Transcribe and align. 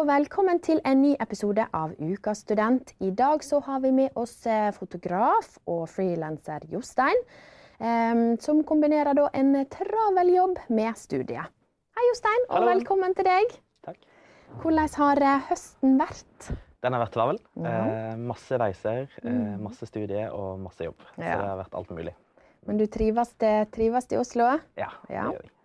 og 0.00 0.06
velkommen 0.08 0.60
til 0.64 0.78
en 0.88 1.00
ny 1.02 1.10
episode 1.20 1.64
av 1.76 1.92
Ukas 2.00 2.40
student. 2.46 2.92
I 3.04 3.10
dag 3.16 3.42
så 3.44 3.58
har 3.66 3.82
vi 3.82 3.90
med 3.92 4.14
oss 4.18 4.38
eh, 4.48 4.70
fotograf 4.72 5.58
og 5.68 5.82
frilanser 5.92 6.64
Jostein, 6.72 7.18
eh, 7.80 8.22
som 8.40 8.62
kombinerer 8.64 9.16
da 9.18 9.26
en 9.36 9.52
travel 9.72 10.32
jobb 10.32 10.62
med 10.72 10.96
studiet. 11.00 11.52
Hei, 11.98 12.06
Jostein, 12.08 12.46
og 12.48 12.56
Hallo. 12.56 12.70
velkommen 12.72 13.16
til 13.18 13.28
deg. 13.28 13.54
Takk. 13.84 14.00
Hvordan 14.62 14.96
har 15.02 15.22
eh, 15.26 15.44
høsten 15.50 16.00
vært? 16.00 16.50
Den 16.80 16.96
har 16.96 17.04
vært 17.04 17.14
travel. 17.18 17.40
Ja. 17.60 17.76
Eh, 17.84 18.16
masse 18.32 18.60
reiser, 18.62 19.06
eh, 19.20 19.54
masse 19.60 19.84
studier 19.90 20.32
og 20.32 20.60
masse 20.64 20.86
jobb. 20.86 21.00
Så 21.12 21.20
det 21.26 21.36
har 21.44 21.60
vært 21.60 21.76
alt 21.76 21.92
mulig. 21.92 22.16
Men 22.68 22.80
du 22.80 22.86
trives, 22.92 23.34
det, 23.40 23.54
trives 23.76 24.08
i 24.12 24.20
Oslo? 24.20 24.54
Ja, 24.80 24.88
Ja. 25.12 25.28
det 25.28 25.36
gjør 25.36 25.42
jeg. 25.44 25.56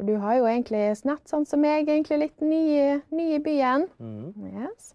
Og 0.00 0.06
du 0.08 0.16
har 0.18 0.34
jo 0.40 0.46
egentlig 0.50 0.96
snart, 0.98 1.22
sånn 1.30 1.46
som 1.46 1.60
meg, 1.62 1.86
egentlig 1.88 2.18
litt 2.18 2.40
ny, 2.42 3.00
ny 3.14 3.34
i 3.36 3.40
byen. 3.42 3.88
Mhm. 4.02 4.50
Yes. 4.64 4.94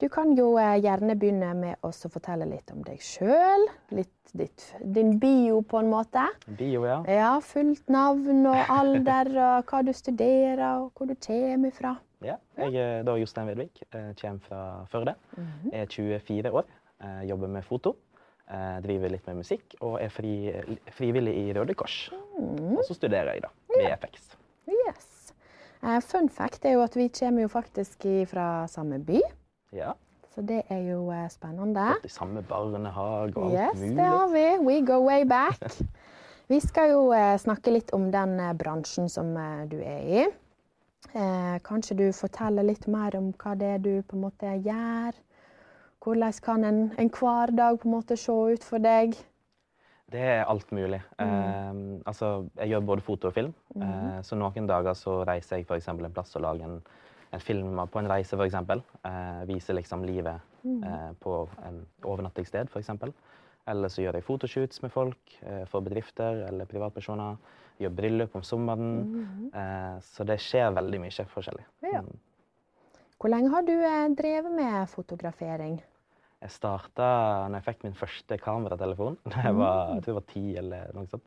Du 0.00 0.06
kan 0.08 0.30
jo 0.36 0.54
eh, 0.56 0.78
gjerne 0.80 1.12
begynne 1.18 1.50
med 1.58 1.76
å 1.84 1.90
fortelle 1.92 2.46
litt 2.48 2.70
om 2.72 2.80
deg 2.86 3.02
sjøl. 3.04 3.66
Litt 3.92 4.30
ditt, 4.32 4.62
din 4.94 5.18
bio, 5.20 5.58
på 5.66 5.80
en 5.82 5.90
måte. 5.90 6.22
Bio, 6.56 6.84
ja. 6.86 7.00
Ja, 7.10 7.32
Fullt 7.44 7.88
navn 7.90 8.46
og 8.46 8.70
alder, 8.70 9.28
og 9.58 9.66
hva 9.68 9.82
du 9.84 9.90
studerer, 9.92 10.62
og 10.80 10.92
hvor 10.94 11.10
du 11.10 11.14
kommer 11.20 11.70
fra. 11.74 11.96
ja. 12.22 12.36
Jeg 12.56 12.74
er 12.76 13.02
da 13.04 13.16
Jostein 13.18 13.48
Vedvik. 13.50 13.82
eh, 13.92 14.12
Kommer 14.20 14.40
fra 14.40 14.86
Førde. 14.92 15.14
Er 15.72 15.84
24 15.86 16.50
år. 16.52 16.64
eh, 17.02 17.22
Jobber 17.28 17.48
med 17.48 17.64
foto. 17.64 17.96
eh, 18.50 18.80
Driver 18.80 19.08
litt 19.10 19.26
med 19.26 19.36
musikk 19.36 19.74
og 19.80 19.98
er 20.02 20.08
fri, 20.08 20.52
frivillig 20.96 21.34
i 21.36 21.52
Røde 21.52 21.74
Kors. 21.74 22.10
Og 22.38 22.84
så 22.88 22.94
studerer 22.94 23.34
jeg, 23.34 23.42
da. 23.42 23.48
VFX. 23.80 24.36
Yes. 24.70 25.32
Eh, 25.82 26.00
Fun 26.04 26.28
fact 26.28 26.64
er 26.68 26.76
jo 26.76 26.82
at 26.84 26.96
vi 26.96 27.08
kommer 27.08 27.42
jo 27.46 27.48
faktisk 27.48 28.04
fra 28.30 28.66
samme 28.68 28.98
by, 29.04 29.20
Ja. 29.72 29.92
så 30.34 30.42
det 30.46 30.62
er 30.70 30.82
jo 30.90 31.10
eh, 31.10 31.28
spennende. 31.32 31.86
Gått 32.00 32.04
i 32.04 32.08
samme 32.14 32.42
barnehage 32.42 33.36
og 33.36 33.50
alt 33.50 33.58
Yes, 33.58 33.80
mulig. 33.80 33.96
det 33.96 34.06
har 34.06 34.28
vi. 34.34 34.44
We 34.66 34.80
go 34.86 35.00
way 35.06 35.24
back. 35.24 35.58
Vi 36.50 36.58
skal 36.60 36.90
jo 36.90 37.12
eh, 37.14 37.36
snakke 37.38 37.70
litt 37.70 37.92
om 37.94 38.08
den 38.10 38.32
bransjen 38.58 39.06
som 39.08 39.28
du 39.70 39.76
er 39.78 40.00
i. 40.02 40.24
Eh, 41.14 41.58
kanskje 41.62 41.94
du 41.96 42.12
forteller 42.12 42.62
litt 42.66 42.88
mer 42.90 43.14
om 43.16 43.28
hva 43.38 43.52
det 43.58 43.68
er 43.76 43.78
du 43.78 44.02
på 44.02 44.16
en 44.18 44.24
måte 44.24 44.50
gjør? 44.64 45.14
Hvordan 46.02 46.32
kan 46.42 46.64
en, 46.64 46.80
en 46.98 47.10
hverdag 47.10 47.78
på 47.82 47.86
en 47.88 47.94
måte 47.94 48.16
se 48.18 48.32
ut 48.32 48.64
for 48.66 48.78
deg? 48.82 49.14
Det 50.10 50.22
er 50.22 50.48
alt 50.50 50.72
mulig. 50.74 51.00
Eh, 51.22 51.74
altså, 52.10 52.30
jeg 52.58 52.72
gjør 52.72 52.86
både 52.88 53.04
foto 53.06 53.30
og 53.30 53.36
film. 53.36 53.52
Eh, 53.76 54.18
så 54.26 54.38
noen 54.38 54.66
dager 54.66 54.96
så 54.98 55.20
reiser 55.28 55.60
jeg 55.60 55.68
eksempel 55.76 56.08
en 56.08 56.14
plass 56.16 56.34
og 56.38 56.44
lager 56.46 56.66
en, 56.66 56.80
en 57.30 57.44
film 57.44 57.78
på 57.92 58.02
en 58.02 58.10
reise, 58.10 58.38
f.eks. 58.38 58.56
Eh, 58.58 59.42
viser 59.50 59.78
liksom 59.78 60.06
livet 60.08 60.66
eh, 60.66 61.12
på 61.22 61.36
en 61.68 61.84
overnattingssted, 62.02 62.72
f.eks. 62.72 62.90
Eller 63.70 63.92
så 63.92 64.02
gjør 64.02 64.18
jeg 64.18 64.26
fotoshoots 64.26 64.82
med 64.82 64.94
folk 64.94 65.36
eh, 65.42 65.62
for 65.70 65.86
bedrifter 65.86 66.46
eller 66.48 66.68
privatpersoner. 66.70 67.38
Gjør 67.80 67.94
bryllup 67.96 68.34
om 68.36 68.42
sommeren. 68.44 68.90
Eh, 69.54 69.94
så 70.04 70.26
det 70.28 70.40
skjer 70.42 70.74
veldig 70.76 71.00
mye 71.04 71.28
forskjellig. 71.36 71.64
Ja. 71.86 72.02
Mm. 72.02 72.18
Hvor 73.20 73.28
lenge 73.28 73.52
har 73.52 73.64
du 73.68 73.74
eh, 73.76 74.08
drevet 74.16 74.52
med 74.56 74.88
fotografering? 74.88 75.78
Jeg 76.40 76.54
starta 76.54 77.06
når 77.52 77.58
jeg 77.58 77.64
fikk 77.66 77.82
min 77.84 77.96
første 77.98 78.36
kameratelefon. 78.40 79.18
Da 79.32 79.42
jeg 79.44 79.56
var, 79.58 79.90
jeg 79.92 80.04
tror 80.04 80.10
jeg 80.14 80.16
var 80.16 80.28
ti 80.30 80.44
eller 80.56 80.94
noe 80.96 81.10
sånt. 81.10 81.26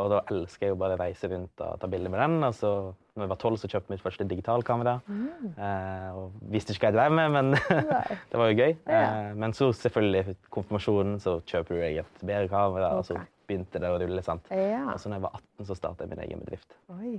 Og 0.00 0.08
da 0.14 0.20
elsker 0.32 0.66
jeg 0.66 0.72
jo 0.72 0.78
bare 0.80 0.96
å 0.96 1.00
reise 1.02 1.28
rundt 1.28 1.60
og 1.66 1.74
ta 1.82 1.90
bilder 1.92 2.12
med 2.14 2.22
den. 2.24 2.36
Og 2.46 2.54
så 2.56 2.70
når 3.16 3.26
jeg 3.26 3.32
var 3.34 3.40
tolv, 3.42 3.60
så 3.60 3.68
kjøpte 3.68 3.90
jeg 3.92 3.96
mitt 3.98 4.04
første 4.06 4.26
digitalkamera. 4.30 4.94
Eh, 5.08 6.08
og 6.16 6.40
visste 6.52 6.72
ikke 6.72 6.86
hva 6.86 6.92
jeg 6.94 6.96
drev 6.96 7.18
med, 7.18 7.36
men 7.36 7.52
det 8.32 8.40
var 8.40 8.50
jo 8.52 8.58
gøy. 8.62 8.74
Eh, 8.96 9.30
men 9.44 9.56
så 9.56 9.68
selvfølgelig 9.76 10.38
konfirmasjonen, 10.56 11.20
så 11.20 11.36
kjøper 11.52 11.82
jeg 11.82 12.00
et 12.06 12.24
bedre 12.24 12.48
kamera, 12.52 12.94
og 12.96 13.04
så 13.08 13.20
begynte 13.46 13.82
det 13.82 13.92
å 13.92 14.00
rulle. 14.00 14.24
sant? 14.24 14.48
Ja. 14.48 14.86
Og 14.94 15.00
så 15.02 15.12
når 15.12 15.20
jeg 15.20 15.26
var 15.28 15.38
18, 15.42 15.68
så 15.68 15.80
starta 15.82 16.06
jeg 16.08 16.16
min 16.16 16.24
egen 16.24 16.44
bedrift. 16.46 16.80
Oi. 16.96 17.18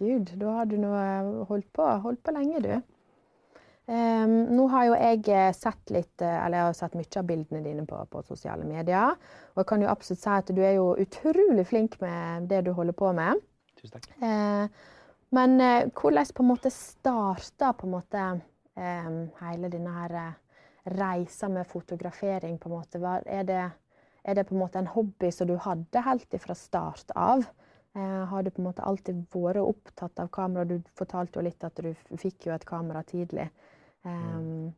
Gud, 0.00 0.36
da 0.40 0.58
har 0.60 0.68
du 0.68 0.76
nå 0.80 0.92
holdt 1.48 1.72
på, 1.76 1.88
holdt 2.04 2.20
på 2.24 2.36
lenge, 2.36 2.60
du. 2.64 2.74
Em, 3.90 4.34
nå 4.54 4.68
har 4.70 4.84
jo 4.86 4.92
jeg 4.94 5.24
eh, 5.34 5.48
sett 5.56 5.90
litt, 5.90 6.22
eh, 6.22 6.36
eller 6.44 6.60
jeg 6.60 6.66
har 6.68 6.76
sett 6.78 6.92
mye 6.94 7.18
av 7.18 7.26
bildene 7.26 7.62
dine 7.64 7.82
på, 7.88 7.96
på 8.12 8.20
sosiale 8.22 8.62
medier. 8.62 9.16
Og 9.56 9.62
jeg 9.64 9.68
kan 9.72 9.82
jo 9.82 9.88
absolutt 9.90 10.22
si 10.22 10.30
at 10.30 10.52
du 10.54 10.60
er 10.62 10.76
jo 10.76 10.92
utrolig 11.02 11.64
flink 11.66 11.96
med 12.02 12.46
det 12.52 12.60
du 12.68 12.70
holder 12.76 12.94
på 12.94 13.10
med. 13.18 13.40
Tusen 13.80 13.96
takk. 13.96 14.06
Uh, 14.22 14.70
men 15.34 15.56
uh, 15.58 15.88
hvordan 15.90 16.30
på 16.36 16.44
en 16.44 16.50
måte 16.52 16.70
starta 16.74 17.72
på 17.74 17.88
en 17.88 17.96
måte 17.96 18.26
um, 18.78 19.16
hele 19.40 19.72
denne 19.72 19.96
her 19.96 20.14
reisa 20.94 21.50
med 21.50 21.66
fotografering? 21.66 22.60
på 22.62 22.70
en 22.70 22.76
måte? 22.76 23.02
Hva, 23.02 23.16
er, 23.26 23.42
det, 23.48 23.64
er 24.22 24.38
det 24.38 24.46
på 24.46 24.54
en 24.54 24.62
måte 24.62 24.84
en 24.84 24.92
hobby 24.94 25.32
som 25.34 25.50
du 25.50 25.56
hadde 25.66 26.04
helt 26.06 26.38
fra 26.46 26.54
start 26.54 27.10
av? 27.18 27.42
Har 27.90 28.44
du 28.46 28.52
på 28.54 28.62
en 28.62 28.68
måte 28.68 28.86
alltid 28.86 29.24
vært 29.34 29.58
opptatt 29.64 30.20
av 30.22 30.28
kamera? 30.30 30.62
Du 30.62 30.78
fortalte 30.94 31.40
jo 31.40 31.42
litt 31.42 31.64
at 31.66 31.74
du 31.82 31.90
fikk 32.22 32.46
jo 32.46 32.54
et 32.54 32.64
kamera 32.68 33.02
tidlig. 33.02 33.48
Em, 34.08 34.72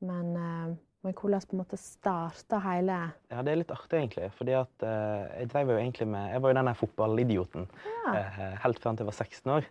men, 0.00 0.28
eh, 0.36 0.76
men 1.02 1.14
hvordan 1.16 1.42
på 1.48 1.56
en 1.56 1.62
måte 1.62 1.78
starta 1.80 2.60
hele 2.62 2.96
Ja, 3.32 3.42
det 3.42 3.52
er 3.52 3.60
litt 3.62 3.72
artig, 3.74 3.98
egentlig. 3.98 4.30
fordi 4.36 4.54
at 4.54 4.84
uh, 4.84 5.26
jeg 5.40 5.48
drev 5.50 5.72
jo 5.72 5.78
egentlig 5.80 6.06
med 6.12 6.32
Jeg 6.34 6.42
var 6.42 6.52
jo 6.52 6.58
den 6.58 6.70
der 6.70 6.78
fotballidioten 6.78 7.68
Ja. 8.06 8.12
uh, 8.14 8.56
helt 8.62 8.78
fram 8.78 8.96
til 8.96 9.06
jeg 9.06 9.10
var 9.10 9.18
16 9.24 9.54
år. 9.56 9.70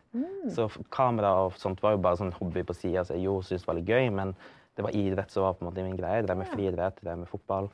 Så 0.50 0.68
kamera 0.92 1.34
og 1.46 1.54
sånt 1.62 1.84
var 1.84 1.96
jo 1.96 2.02
bare 2.04 2.18
sånn 2.20 2.34
hobby 2.40 2.64
på 2.64 2.76
sida 2.76 3.06
som 3.06 3.16
jeg 3.16 3.28
gjorde 3.28 3.46
og 3.46 3.50
syntes 3.50 3.68
var 3.68 3.78
litt 3.80 3.88
gøy. 3.90 4.10
Men 4.12 4.34
det 4.76 4.84
var 4.84 4.96
idrett 4.96 5.32
som 5.32 5.44
var 5.44 5.54
på 5.54 5.64
en 5.64 5.70
måte 5.72 5.84
min 5.84 5.98
greie. 6.00 6.22
Jeg 6.22 6.28
drev 6.28 6.38
med 6.40 6.48
friidrett, 6.50 7.00
jeg 7.00 7.08
drev 7.08 7.18
med 7.24 7.28
fotball. 7.30 7.70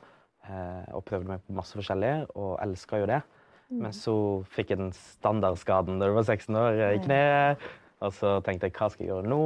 Og 0.94 1.04
prøvde 1.06 1.26
meg 1.26 1.42
på 1.46 1.54
masse 1.54 1.74
forskjellig, 1.74 2.26
og 2.38 2.58
elska 2.62 2.98
jo 3.02 3.06
det. 3.10 3.20
Men 3.70 3.94
så 3.94 4.14
fikk 4.54 4.70
jeg 4.70 4.78
den 4.78 4.92
standardskaden 4.94 5.98
da 5.98 6.06
du 6.06 6.14
var 6.14 6.26
16 6.26 6.58
år, 6.58 6.80
i 6.94 7.00
kneet. 7.02 7.62
Og 8.04 8.12
så 8.14 8.36
tenkte 8.46 8.68
jeg 8.68 8.76
hva 8.76 8.90
skal 8.92 9.06
jeg 9.06 9.12
gjøre 9.12 9.30
nå? 9.30 9.40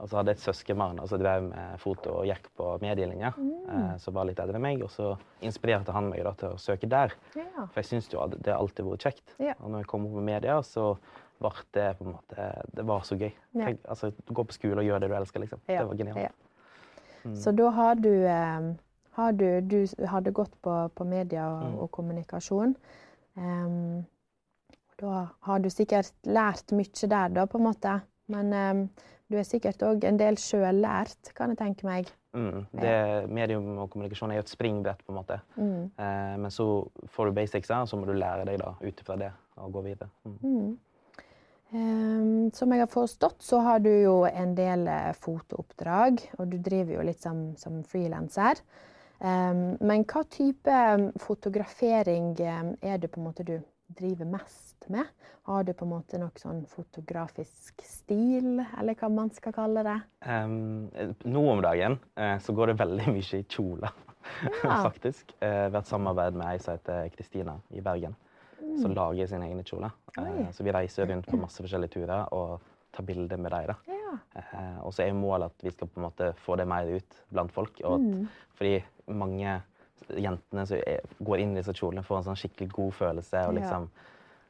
Og 0.00 0.08
så 0.08 0.16
hadde 0.16 0.32
jeg 0.32 0.40
et 0.40 0.44
søskenbarn 0.46 1.00
som 1.08 1.20
drev 1.20 1.44
med 1.50 1.80
foto 1.82 2.14
og 2.22 2.28
gikk 2.28 2.46
på 2.56 2.68
medielinja. 2.82 3.32
Eh, 3.36 3.94
som 4.00 4.16
var 4.16 4.28
litt 4.28 4.40
eldre 4.40 4.56
enn 4.56 4.64
meg. 4.64 4.84
Og 4.86 4.92
så 4.92 5.12
inspirerte 5.44 5.92
han 5.92 6.08
meg 6.12 6.24
da 6.24 6.32
til 6.40 6.54
å 6.54 6.60
søke 6.60 6.88
der. 6.90 7.14
Ja. 7.36 7.66
For 7.66 7.82
jeg 7.82 7.90
syns 7.90 8.08
jo 8.12 8.22
at 8.24 8.36
det 8.38 8.54
har 8.54 8.60
alltid 8.62 8.88
vært 8.88 9.08
kjekt. 9.08 9.34
Ja. 9.42 9.56
Og 9.60 9.72
når 9.72 9.84
jeg 9.84 9.90
kom 9.92 10.06
opp 10.08 10.16
med 10.18 10.28
media, 10.32 10.60
så 10.66 10.94
ble 11.40 11.52
det 11.76 11.88
på 11.98 12.04
en 12.04 12.14
måte 12.16 12.46
Det 12.76 12.84
var 12.88 13.04
så 13.08 13.16
gøy. 13.20 13.30
Ja. 13.30 13.64
Tenk, 13.64 13.82
altså, 13.88 14.12
gå 14.28 14.44
på 14.44 14.56
skole 14.56 14.80
og 14.82 14.88
gjøre 14.88 15.04
det 15.04 15.10
du 15.12 15.16
elsker, 15.20 15.44
liksom. 15.44 15.64
Det 15.68 15.82
var 15.90 16.00
genialt. 16.00 16.24
ja. 16.28 17.34
Så 17.36 17.52
da 17.52 17.68
har 17.76 18.00
du, 18.00 18.12
eh, 18.24 18.70
har 19.18 19.32
du 19.36 19.60
Du 19.60 20.06
hadde 20.08 20.32
gått 20.32 20.56
på, 20.62 20.88
på 20.94 21.04
media 21.04 21.44
og, 21.52 21.82
og 21.84 21.90
kommunikasjon. 21.90 22.76
Um, 23.36 24.06
da 25.00 25.28
har 25.46 25.60
du 25.60 25.70
sikkert 25.70 26.12
lært 26.24 26.72
mye 26.76 27.08
der, 27.08 27.28
da, 27.28 27.46
på 27.46 27.58
en 27.58 27.64
måte. 27.64 28.00
Men 28.30 28.52
em, 28.52 28.82
du 29.30 29.38
er 29.38 29.46
sikkert 29.46 29.82
òg 29.86 30.04
en 30.08 30.18
del 30.18 30.38
sjøllært, 30.40 31.32
kan 31.36 31.52
jeg 31.52 31.60
tenke 31.60 31.86
meg. 31.86 32.10
Mm. 32.34 32.66
Det, 32.74 32.94
medium 33.30 33.72
og 33.82 33.88
kommunikasjon 33.92 34.34
er 34.34 34.40
jo 34.40 34.44
et 34.44 34.52
springbrett, 34.52 35.02
på 35.06 35.14
en 35.14 35.18
måte. 35.18 35.40
Mm. 35.56 35.88
Eh, 35.94 36.36
men 36.42 36.54
så 36.54 36.66
får 37.14 37.30
du 37.30 37.38
basicsa, 37.38 37.80
og 37.82 37.90
så 37.90 37.98
må 37.98 38.06
du 38.08 38.14
lære 38.18 38.46
deg 38.48 38.60
da 38.62 38.74
ut 38.82 39.02
ifra 39.02 39.18
det 39.20 39.32
og 39.60 39.74
gå 39.74 39.84
videre. 39.88 40.10
Mm. 40.26 40.78
Um, 41.70 42.50
som 42.54 42.72
jeg 42.74 42.82
har 42.82 42.90
forstått, 42.90 43.42
så 43.46 43.60
har 43.62 43.82
du 43.82 43.90
jo 43.90 44.14
en 44.26 44.56
del 44.58 44.88
eh, 44.90 45.12
fotooppdrag, 45.14 46.22
og 46.38 46.48
du 46.50 46.58
driver 46.58 46.96
jo 46.96 47.04
litt 47.06 47.22
som, 47.22 47.50
som 47.60 47.82
frilanser. 47.86 48.62
Um, 49.20 49.76
men 49.84 50.06
hva 50.08 50.24
type 50.32 50.76
fotografering 51.20 52.32
er 52.40 52.98
det 52.98 53.10
på 53.12 53.20
en 53.20 53.26
måte 53.28 53.46
du 53.46 53.58
driver 53.96 54.24
mest 54.24 54.88
med? 54.88 55.08
Har 55.42 55.64
du 55.64 55.72
på 55.74 55.86
en 55.86 55.92
måte 55.92 56.18
noe 56.20 56.40
sånn 56.40 56.62
fotografisk 56.70 57.82
stil, 57.84 58.60
eller 58.78 58.96
hva 58.98 59.10
man 59.12 59.30
skal 59.34 59.54
kalle 59.56 59.84
det? 59.86 59.96
Um, 60.26 60.88
nå 61.24 61.44
om 61.52 61.62
dagen 61.64 61.98
uh, 62.20 62.36
så 62.42 62.54
går 62.56 62.72
det 62.72 62.80
veldig 62.80 63.12
mye 63.16 63.40
i 63.40 63.46
kjoler, 63.50 63.94
Ja. 64.62 64.80
faktisk. 64.88 65.34
Vi 65.40 65.48
ved 65.48 65.78
et 65.80 65.90
samarbeid 65.90 66.36
med 66.38 66.52
ei 66.52 66.58
som 66.62 66.76
heter 66.76 67.08
Kristina 67.14 67.56
i 67.74 67.82
Bergen. 67.84 68.16
Som 68.80 68.92
lager 68.94 69.26
sine 69.26 69.48
egne 69.48 69.64
kjoler. 69.66 69.94
Eh, 70.20 70.50
så 70.54 70.62
vi 70.62 70.72
reiser 70.74 71.08
rundt 71.08 71.26
på 71.26 71.38
masse 71.40 71.62
forskjellige 71.64 71.94
turer 71.96 72.28
og 72.36 72.60
tar 72.94 73.06
bilder 73.08 73.40
med 73.40 73.54
dem. 73.54 73.80
Ja. 73.88 74.12
Uh, 74.36 74.78
og 74.84 74.92
så 74.94 75.06
er 75.06 75.16
målet 75.16 75.50
at 75.50 75.64
vi 75.64 75.72
skal 75.72 75.88
på 75.88 75.98
en 75.98 76.06
måte 76.06 76.28
få 76.44 76.58
det 76.60 76.68
mer 76.68 76.86
ut 76.92 77.18
blant 77.32 77.52
folk. 77.54 77.80
Og 77.88 77.96
at, 77.96 78.36
Fordi 78.60 78.74
mange 79.16 79.56
jentene 80.08 80.66
som 80.66 80.78
går 81.24 81.38
inn 81.38 81.52
i 81.52 81.60
disse 81.60 81.72
kjolene, 81.76 82.02
får 82.06 82.16
en 82.18 82.24
sånn 82.30 82.38
skikkelig 82.40 82.70
god 82.72 82.92
følelse. 82.94 83.46
Og 83.48 83.54
Ja. 83.54 83.60
liksom, 83.60 83.90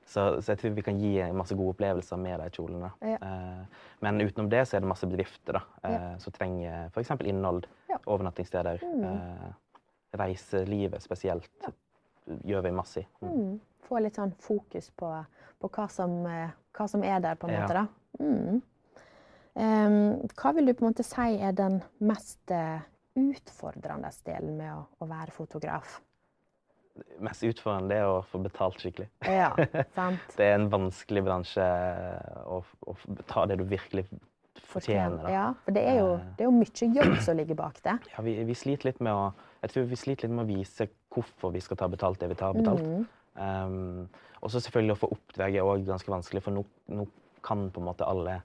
så, 0.06 0.40
så 0.42 0.52
jeg 0.52 0.58
tror 0.58 0.70
vi 0.74 0.82
kan 0.82 0.98
gi 1.00 1.32
masse 1.32 1.54
gode 1.54 1.74
opplevelser 1.76 2.16
med 2.18 2.40
de 2.40 2.50
kjolene. 2.50 2.90
Ja. 3.02 3.16
Eh, 3.22 3.64
men 4.00 4.20
utenom 4.20 4.48
det 4.50 4.64
så 4.68 4.76
er 4.76 4.80
det 4.80 4.88
masse 4.88 5.06
bedrifter 5.06 5.52
da, 5.52 5.62
eh, 5.84 5.92
Ja. 5.92 6.18
som 6.18 6.32
trenger 6.32 6.86
f.eks. 6.94 7.10
innhold. 7.24 7.66
Ja. 7.88 7.98
Overnattingssteder. 8.06 8.80
Eh, 8.82 9.52
reiselivet 10.18 11.02
spesielt 11.02 11.68
gjør 12.44 12.62
vi 12.62 12.70
masse 12.74 13.00
i. 13.00 13.06
Mm. 13.22 13.30
Mm. 13.36 13.60
Få 13.86 13.98
litt 14.02 14.14
sånn 14.18 14.32
fokus 14.38 14.90
på, 14.90 15.24
på 15.60 15.68
hva, 15.68 15.88
som, 15.90 16.26
eh, 16.26 16.50
hva 16.74 16.88
som 16.88 17.02
er 17.04 17.20
der, 17.20 17.34
på 17.36 17.48
en 17.48 17.54
Ja. 17.54 17.60
måte. 17.62 17.74
da. 17.74 17.86
Mm. 18.24 18.62
Um, 19.60 20.28
hva 20.38 20.52
vil 20.54 20.66
du 20.66 20.74
på 20.74 20.84
en 20.86 20.92
måte 20.92 21.02
si 21.04 21.36
er 21.42 21.52
den 21.52 21.80
mest 22.00 22.38
uh, 22.54 22.78
utfordrende 23.18 24.12
delen 24.26 24.56
med 24.60 24.72
å, 24.74 24.84
å, 25.00 25.08
være 25.10 25.34
fotograf? 25.34 25.98
Mest 27.22 27.44
utfordrende 27.46 27.96
er 27.96 28.08
å 28.08 28.20
få 28.28 28.40
betalt 28.44 28.80
skikkelig. 28.82 29.08
Ja, 29.26 29.52
sant. 29.98 30.34
det 30.36 30.48
er 30.50 30.58
en 30.58 30.68
vanskelig 30.72 31.24
bransje 31.26 31.68
å, 32.44 32.60
å 32.60 32.96
ta 33.30 33.46
det 33.50 33.60
du 33.60 33.64
virkelig 33.70 34.06
fortjener. 34.70 35.30
Ja, 35.32 35.46
for 35.64 35.74
det 35.74 35.84
er, 35.86 36.00
jo, 36.02 36.10
eh. 36.18 36.26
det 36.36 36.44
er, 36.44 36.50
jo, 36.50 36.56
mye 36.58 36.90
jobb 37.00 37.14
som 37.24 37.38
ligger 37.38 37.58
bak 37.58 37.80
det. 37.86 37.96
Ja, 38.12 38.24
vi, 38.26 38.36
vi, 38.46 38.58
sliter 38.58 38.90
litt 38.90 39.00
med 39.02 39.16
å 39.16 39.30
jeg 39.60 39.74
tror 39.74 39.88
vi 39.90 39.98
sliter 39.98 40.26
litt 40.26 40.36
med 40.36 40.46
å 40.46 40.50
vise 40.56 40.86
hvorfor 41.12 41.52
vi 41.52 41.60
skal 41.60 41.78
ta 41.80 41.88
betalt 41.92 42.20
det 42.22 42.30
vi 42.30 42.38
tar 42.38 42.56
betalt. 42.56 42.80
Mm. 42.80 43.02
Um, 43.40 44.06
og 44.40 44.52
så 44.52 44.62
selvfølgelig 44.64 44.96
å 44.96 45.00
få 45.02 45.10
oppdraget 45.16 45.60
er 45.60 45.68
òg 45.68 45.84
ganske 45.88 46.12
vanskelig, 46.12 46.42
for 46.44 46.56
nå, 46.56 46.64
nå, 46.96 47.06
kan 47.44 47.68
på 47.72 47.80
en 47.80 47.86
måte 47.86 48.04
alle 48.04 48.40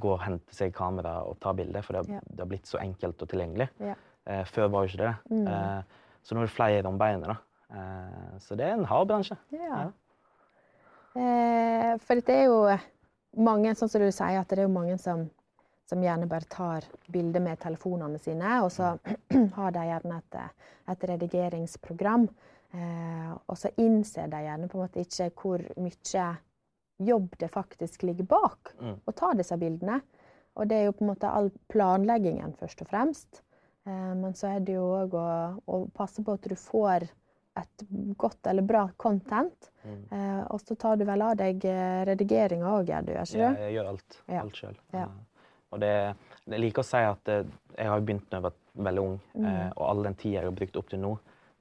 gå 0.00 0.12
og 0.14 0.22
hente 0.22 0.54
seg 0.56 0.74
kamera 0.74 1.18
og 1.26 1.38
ta 1.42 1.52
bilde, 1.56 1.82
for 1.84 1.98
det, 1.98 2.20
det, 2.28 2.40
har 2.40 2.50
blitt 2.50 2.70
så 2.70 2.80
enkelt 2.82 3.22
og 3.22 3.30
tilgjengelig. 3.30 3.68
Ja. 3.82 3.98
Uh, 4.24 4.42
før 4.48 4.70
var 4.72 4.84
jo 4.84 4.92
ikke 4.92 5.02
det. 5.02 5.14
Mm. 5.30 5.46
Uh, 5.48 6.16
så 6.24 6.34
nå 6.34 6.42
er 6.42 6.48
det 6.48 6.56
flere 6.56 6.88
om 6.90 6.98
beinet. 7.00 7.28
da. 7.28 7.36
Uh, 7.74 8.34
så 8.40 8.56
det 8.58 8.68
er 8.68 8.78
en 8.78 8.88
hard 8.88 9.10
bransje. 9.10 9.38
Ja. 9.52 9.86
for 12.02 12.18
det 12.26 12.34
er 12.34 12.48
jo 12.48 12.58
mange, 13.38 13.74
sånn 13.78 13.90
som 13.90 14.02
du 14.02 14.08
sier, 14.10 14.40
at 14.40 14.50
det 14.50 14.62
er 14.62 14.66
jo 14.68 14.74
mange 14.74 14.98
som 14.98 15.28
som 15.84 16.00
gjerne 16.00 16.26
bare 16.26 16.48
tar 16.48 16.86
bilder 17.12 17.42
med 17.44 17.60
telefonene 17.60 18.18
sine. 18.18 18.56
Og 18.64 18.72
så 18.72 18.94
har 19.58 19.74
de 19.74 19.84
gjerne 19.84 20.20
et, 20.22 20.38
et 20.94 21.06
redigeringsprogram. 21.10 22.28
Eh, 22.74 23.30
og 23.46 23.58
så 23.58 23.70
innser 23.78 24.30
de 24.32 24.42
gjerne 24.46 24.68
på 24.70 24.78
en 24.78 24.84
måte 24.86 25.04
ikke 25.04 25.30
hvor 25.38 25.62
mye 25.78 26.26
jobb 27.02 27.34
det 27.38 27.48
faktisk 27.52 28.02
ligger 28.06 28.28
bak 28.30 28.74
mm. 28.80 29.00
å 29.04 29.16
ta 29.16 29.32
disse 29.34 29.56
bildene. 29.60 30.00
Og 30.54 30.70
det 30.70 30.78
er 30.78 30.88
jo 30.88 30.94
på 30.94 31.04
en 31.04 31.10
måte 31.10 31.30
all 31.30 31.50
planleggingen, 31.72 32.54
først 32.60 32.84
og 32.84 32.90
fremst. 32.92 33.42
Eh, 33.88 34.14
men 34.14 34.36
så 34.38 34.52
er 34.54 34.64
det 34.64 34.76
jo 34.76 34.86
òg 35.00 35.16
å, 35.18 35.28
å, 35.66 35.80
passe 35.94 36.22
på 36.22 36.36
at 36.38 36.46
du 36.46 36.54
får 36.58 37.08
et 37.58 37.84
godt 38.18 38.46
eller 38.50 38.66
bra 38.66 38.86
content. 38.96 39.70
Mm. 39.82 40.00
Eh, 40.10 40.42
og 40.54 40.62
så 40.62 40.78
tar 40.78 40.98
du 40.98 41.04
vel 41.08 41.22
av 41.26 41.36
deg 41.38 41.66
eh, 41.70 42.00
redigeringa 42.06 42.70
òg, 42.78 42.90
gjør 42.90 43.06
du? 43.08 43.14
Ikke? 43.18 43.42
Ja, 43.42 43.52
jeg 43.66 43.76
gjør 43.76 43.92
alt. 43.94 44.20
Ja. 44.26 44.42
Alt 44.42 44.62
sjøl. 44.62 44.80
Ja. 44.94 45.08
Og 45.74 45.82
det, 45.82 45.92
jeg 46.46 46.62
liker 46.62 46.84
å 46.84 46.86
si 46.86 47.02
at 47.02 47.30
eh, 47.32 47.46
jeg 47.74 47.90
har 47.90 48.02
begynt 48.06 48.26
da 48.30 48.38
jeg 48.38 48.46
var 48.46 48.58
veldig 48.88 49.04
ung, 49.04 49.16
mm. 49.34 49.46
Eh, 49.50 49.70
og 49.74 49.84
all 49.88 50.02
den 50.06 50.18
tida 50.18 50.40
jeg 50.40 50.50
har 50.50 50.58
brukt 50.60 50.78
opp 50.78 50.90
til 50.92 51.02
nå, 51.02 51.14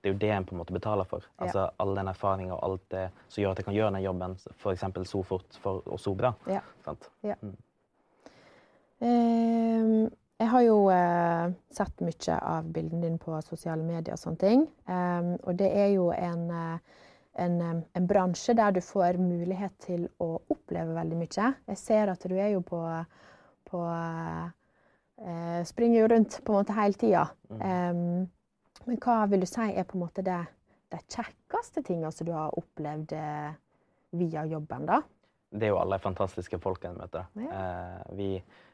det 0.04 0.10
er 0.10 0.14
jo 0.14 0.20
det 0.20 0.32
en 0.36 0.46
på 0.46 0.56
en 0.56 0.60
måte 0.60 0.76
betaler 0.76 1.08
for. 1.08 1.24
Ja. 1.38 1.46
Altså 1.46 1.68
All 1.80 1.94
den 1.96 2.10
erfaringa 2.12 2.58
og 2.58 2.64
alt 2.68 2.90
det 2.92 3.04
som 3.28 3.40
gjør 3.42 3.54
at 3.54 3.62
jeg 3.62 3.68
kan 3.70 3.78
gjøre 3.78 3.94
den 3.96 4.04
jobben 4.04 4.36
f.eks. 4.52 4.84
så 5.08 5.22
fort 5.24 5.62
for, 5.64 5.80
og 5.88 6.00
så 6.00 6.14
bra. 6.20 6.34
Ja. 6.52 6.60
ja. 7.24 7.38
Mm. 7.42 7.56
Um, 9.00 10.12
jeg 10.44 10.50
har 10.52 10.66
jo 10.66 10.78
uh, 10.92 11.56
sett 11.72 12.04
mye 12.04 12.36
av 12.36 12.68
bildene 12.76 13.06
dine 13.08 13.22
på 13.22 13.40
sosiale 13.48 13.84
medier 13.86 14.18
og 14.18 14.20
sånne 14.20 14.44
ting. 14.44 14.68
Um, 14.92 15.34
og 15.40 15.56
det 15.62 15.72
er 15.72 15.94
jo 15.94 16.10
en, 16.12 16.50
en, 17.40 17.60
en, 17.64 18.08
bransje 18.08 18.56
der 18.60 18.76
du 18.76 18.82
får 18.84 19.22
mulighet 19.24 19.78
til 19.88 20.10
å 20.20 20.34
oppleve 20.52 21.00
veldig 21.00 21.22
mye. 21.22 21.54
Jeg 21.72 21.80
ser 21.80 22.12
at 22.12 22.28
du 22.28 22.36
er 22.36 22.58
jo 22.58 22.66
på 22.68 22.84
på 23.74 23.82
eh, 23.90 25.66
Springer 25.66 26.02
jo 26.04 26.08
rundt 26.12 26.40
på 26.46 26.54
en 26.54 26.60
måte 26.62 26.78
hele 26.78 27.00
tida. 27.00 27.28
Mm. 27.50 27.62
Um, 27.64 28.30
men 28.89 29.00
hva 29.03 29.24
vil 29.31 29.44
du 29.44 29.50
si 29.50 29.69
er 29.71 29.88
på 29.88 29.97
en 29.97 30.06
måte 30.06 30.25
det, 30.25 30.39
de 30.94 31.01
kjekkeste 31.07 31.83
tinga 31.88 32.12
som 32.13 32.27
du 32.27 32.33
har 32.35 32.56
opplevd 32.59 33.15
eh, 33.18 33.51
via 34.19 34.45
jobben? 34.50 34.88
da? 34.89 35.01
Det 35.53 35.68
er 35.68 35.74
jo 35.75 35.81
alle 35.81 36.00
fantastiske 36.01 36.57
folkene 36.62 36.95
vi 36.95 37.03
møter. 37.03 37.27
Ja. 37.38 37.57
Eh, 37.59 38.13
vi, 38.18 38.30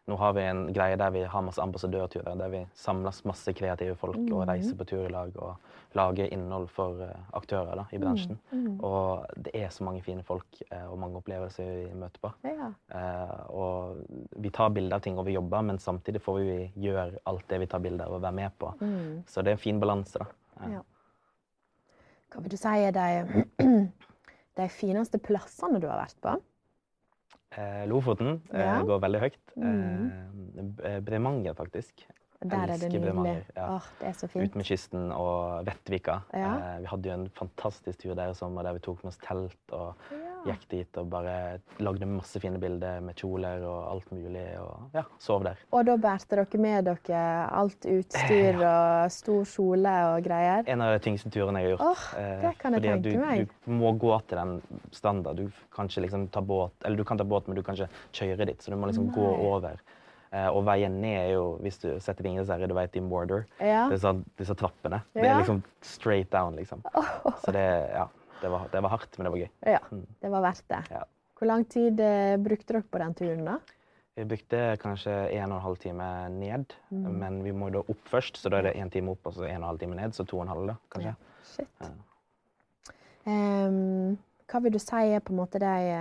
nå 0.08 0.16
har 0.20 0.36
vi 0.38 0.46
en 0.48 0.62
greie 0.74 0.96
der 1.00 1.12
vi 1.12 1.26
har 1.28 1.44
masse 1.44 1.62
ambassadørturer, 1.62 2.38
der 2.40 2.54
vi 2.54 2.62
samles 2.74 3.24
masse 3.28 3.54
kreative 3.54 3.98
folk 4.00 4.20
mm. 4.20 4.32
og 4.32 4.46
reiser 4.48 4.78
på 4.80 4.88
tur 4.88 5.04
i 5.04 5.12
lag 5.12 5.36
og 5.36 5.58
lager 5.98 6.30
innhold 6.32 6.70
for 6.72 7.02
uh, 7.02 7.12
aktører 7.34 7.74
da, 7.76 7.86
i 7.92 7.98
mm, 7.98 8.04
bransjen. 8.04 8.40
Mm. 8.52 8.60
Mm. 8.64 8.76
Og 8.86 9.26
det 9.46 9.54
er 9.58 9.72
så 9.74 9.84
mange 9.84 10.04
fine 10.06 10.24
folk 10.24 10.62
uh, 10.70 10.86
og 10.92 11.00
mange 11.02 11.18
opplevelser 11.20 11.72
vi 11.72 11.98
møter 11.98 12.22
på. 12.22 12.32
Ja. 12.46 12.70
Eh, 12.94 13.40
og 13.50 13.89
vi 14.38 14.52
tar 14.54 14.70
bilder 14.76 15.00
av 15.00 15.06
ting 15.06 15.18
og 15.18 15.26
vi 15.28 15.36
jobber, 15.36 15.64
men 15.66 15.80
samtidig 15.82 16.22
får 16.22 16.40
vi 16.40 16.60
gjøre 16.86 17.24
alt 17.30 17.48
det 17.50 17.60
vi 17.64 17.70
tar 17.72 17.82
bilder 17.84 18.06
av 18.06 18.20
og 18.20 18.24
være 18.26 18.38
med 18.38 18.56
på. 18.62 18.74
Mm. 18.82 19.24
Så 19.28 19.42
det 19.42 19.54
er 19.54 19.58
en 19.58 19.64
fin 19.66 19.80
balanse. 19.82 20.22
da. 20.22 20.70
Ja. 20.76 20.84
Hva 22.30 22.44
vil 22.46 22.54
du 22.54 22.60
si 22.62 22.76
er 22.86 22.94
de, 22.94 23.46
de 24.60 24.70
fineste 24.70 25.22
plassene 25.24 25.82
du 25.82 25.90
har 25.90 26.04
vært 26.04 26.20
på? 26.22 26.38
Eh, 27.58 27.84
Lofoten 27.90 28.36
eh, 28.54 28.62
ja. 28.62 28.78
går 28.86 29.02
veldig 29.02 29.22
høyt. 29.24 29.54
Mm. 29.58 30.74
Eh, 30.86 31.00
Bremanger, 31.06 31.58
faktisk. 31.58 32.06
Der 32.40 32.72
er 32.72 32.78
det 32.80 32.92
nydelig. 32.94 33.34
Ja. 33.58 33.66
Åh, 33.76 33.88
det 34.00 34.12
er 34.12 34.14
så 34.16 34.30
fint. 34.32 34.46
Ut 34.46 34.54
med 34.56 34.68
kysten 34.70 35.10
og 35.12 35.66
Vettvika. 35.68 36.22
Ja. 36.32 36.52
vi 36.80 36.88
hadde 36.88 37.10
jo 37.10 37.16
en 37.18 37.26
fantastisk 37.36 38.00
tur 38.00 38.14
der 38.16 38.32
i 38.32 38.38
sommer 38.38 38.64
der 38.64 38.78
vi 38.78 38.84
tok 38.86 39.02
med 39.04 39.12
oss 39.12 39.20
telt 39.26 39.74
og 39.76 39.98
gikk 40.48 40.66
dit 40.72 41.00
og 41.02 41.10
bare 41.12 41.34
lagde 41.84 42.08
masse 42.10 42.40
fine 42.42 42.60
bilder 42.62 43.02
med 43.04 43.18
kjoler 43.20 43.64
og 43.68 43.80
alt 43.92 44.12
mulig. 44.16 44.46
Og 44.62 44.96
ja, 44.98 45.04
sov 45.22 45.44
der. 45.48 45.60
Og 45.76 45.86
da 45.88 45.98
bærte 46.02 46.40
dere 46.40 46.62
med 46.62 46.90
dere 46.90 47.24
alt 47.60 47.88
utstyr 47.90 48.60
og 48.60 49.14
stor 49.14 49.44
kjole 49.50 49.96
og 50.14 50.24
greier? 50.26 50.66
En 50.72 50.86
av 50.86 50.96
de 50.96 51.04
tyngste 51.06 51.32
turene 51.34 51.64
jeg 51.64 51.72
har 51.72 51.78
gjort. 51.78 51.86
Oh, 51.90 52.26
det 52.46 52.56
kan 52.62 52.78
jeg 52.78 52.86
tenke 52.88 53.06
du, 53.10 53.14
meg. 53.22 53.56
Du 53.66 53.78
må 53.82 53.94
gå 54.00 54.16
til 54.30 54.42
den 54.42 54.82
standard. 54.96 55.40
Du 55.40 55.64
kan 55.76 55.92
ikke 55.92 56.06
liksom 56.08 56.28
ta 56.34 56.44
båt, 56.46 56.76
eller 56.86 57.00
du 57.00 57.08
kan 57.08 57.20
ta 57.20 57.28
båt, 57.28 57.48
men 57.48 57.60
du 57.60 57.64
kan 57.66 57.78
ikke 57.78 57.90
kjøre 58.22 58.50
dit. 58.52 58.62
Så 58.64 58.74
du 58.74 58.80
må 58.80 58.90
liksom 58.90 59.10
Nei. 59.10 59.16
gå 59.18 59.32
over. 59.50 59.82
Uh, 60.30 60.46
og 60.54 60.62
veien 60.68 60.94
ned 61.02 61.16
er 61.24 61.32
jo, 61.34 61.46
hvis 61.66 61.80
du 61.82 61.88
setter 61.98 62.22
tingene 62.22 62.44
seg 62.46 62.62
du 62.70 62.76
vet, 62.78 62.94
i 63.00 63.02
border, 63.02 63.48
ja. 63.58 63.88
disse, 63.90 64.12
disse 64.38 64.54
trappene. 64.58 65.02
Ja. 65.18 65.24
Det 65.24 65.30
er 65.32 65.40
liksom 65.40 65.64
straight 65.82 66.30
down, 66.30 66.60
liksom. 66.60 66.84
Oh. 66.94 67.32
Så 67.42 67.54
det, 67.56 67.66
ja. 67.96 68.06
Det 68.40 68.52
var, 68.52 68.68
det 68.72 68.82
var, 68.86 68.94
hardt, 68.94 69.18
men 69.18 69.28
det 69.28 69.34
var 69.34 69.42
gøy. 69.42 69.50
Ja, 69.68 69.82
mm. 69.92 70.06
det 70.24 70.32
var 70.32 70.46
verdt 70.46 70.68
det. 70.72 70.84
Ja. 70.94 71.04
Hvor 71.40 71.48
lang 71.48 71.66
tid 71.72 72.00
eh, 72.04 72.36
brukte 72.40 72.76
dere 72.76 72.84
på 72.84 73.02
den 73.02 73.16
turen, 73.16 73.46
da? 73.48 73.58
Vi 74.20 74.26
brukte 74.28 74.60
kanskje 74.82 75.14
en 75.38 75.54
og 75.54 75.60
en 75.60 75.64
halv 75.64 75.78
time 75.80 76.08
ned, 76.34 76.74
mm. 76.92 77.10
men 77.22 77.40
vi 77.46 77.54
må 77.56 77.70
da 77.72 77.80
opp 77.80 78.10
først. 78.12 78.42
Så 78.42 78.52
da 78.52 78.60
er 78.60 78.70
det 78.70 78.78
én 78.80 78.92
time 78.92 79.14
opp 79.14 79.30
og 79.30 79.38
så 79.38 79.46
en 79.48 79.62
og 79.62 79.62
en 79.62 79.68
halv 79.70 79.84
time 79.84 80.00
ned, 80.00 80.16
så 80.16 80.26
to 80.28 80.42
og 80.42 80.48
en 80.48 80.52
halv, 80.52 80.66
da, 80.74 80.76
kanskje. 80.92 81.14
Ja. 81.16 81.44
Shit. 81.54 81.70
Ja. 81.80 81.92
Um, 83.30 84.18
hva 84.50 84.62
vil 84.64 84.74
du 84.74 84.80
si 84.82 85.04
er 85.14 85.22
på 85.24 85.36
en 85.36 85.40
måte 85.40 85.62
de, 85.62 86.00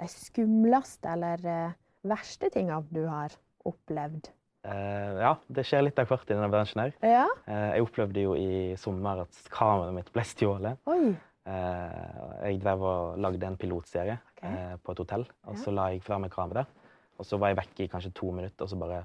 de 0.00 0.08
skumleste 0.10 1.12
eller 1.12 1.42
uh, 1.44 1.76
verste 2.06 2.50
tinga 2.54 2.80
du 2.90 3.04
har 3.06 3.34
opplevd? 3.66 4.30
Uh, 4.66 5.20
ja, 5.22 5.32
det 5.46 5.62
skjer 5.68 5.84
litt 5.86 6.00
av 6.02 6.10
hvert 6.10 6.26
i 6.26 6.34
denne 6.34 6.50
bransjen 6.50 6.82
her. 6.82 6.94
Ja? 7.04 7.26
Uh, 7.46 7.68
jeg 7.76 7.86
opplevde 7.86 8.24
jo 8.24 8.34
i 8.38 8.74
sommer 8.80 9.22
at 9.22 9.42
kameraet 9.54 9.94
mitt 9.94 10.10
ble 10.14 10.24
stjålet. 10.26 10.80
Eh, 10.90 11.12
jeg 11.46 12.60
drev 12.62 12.82
og 12.82 13.18
lagde 13.22 13.46
en 13.46 13.58
pilotserie 13.60 14.16
okay. 14.32 14.50
Eh, 14.50 14.76
på 14.82 14.94
et 14.94 15.02
hotell. 15.02 15.26
og 15.46 15.58
Så 15.60 15.74
la 15.74 15.90
jeg 15.92 16.02
fra 16.04 16.18
meg 16.22 16.32
kameraet. 16.34 16.84
Og 17.16 17.24
så 17.24 17.38
var 17.40 17.52
jeg 17.52 17.60
vekk 17.62 17.80
i 17.80 17.90
kanskje 17.92 18.12
to 18.16 18.30
minutter, 18.34 18.66
og 18.66 18.68
så 18.68 18.76
bare 18.76 19.04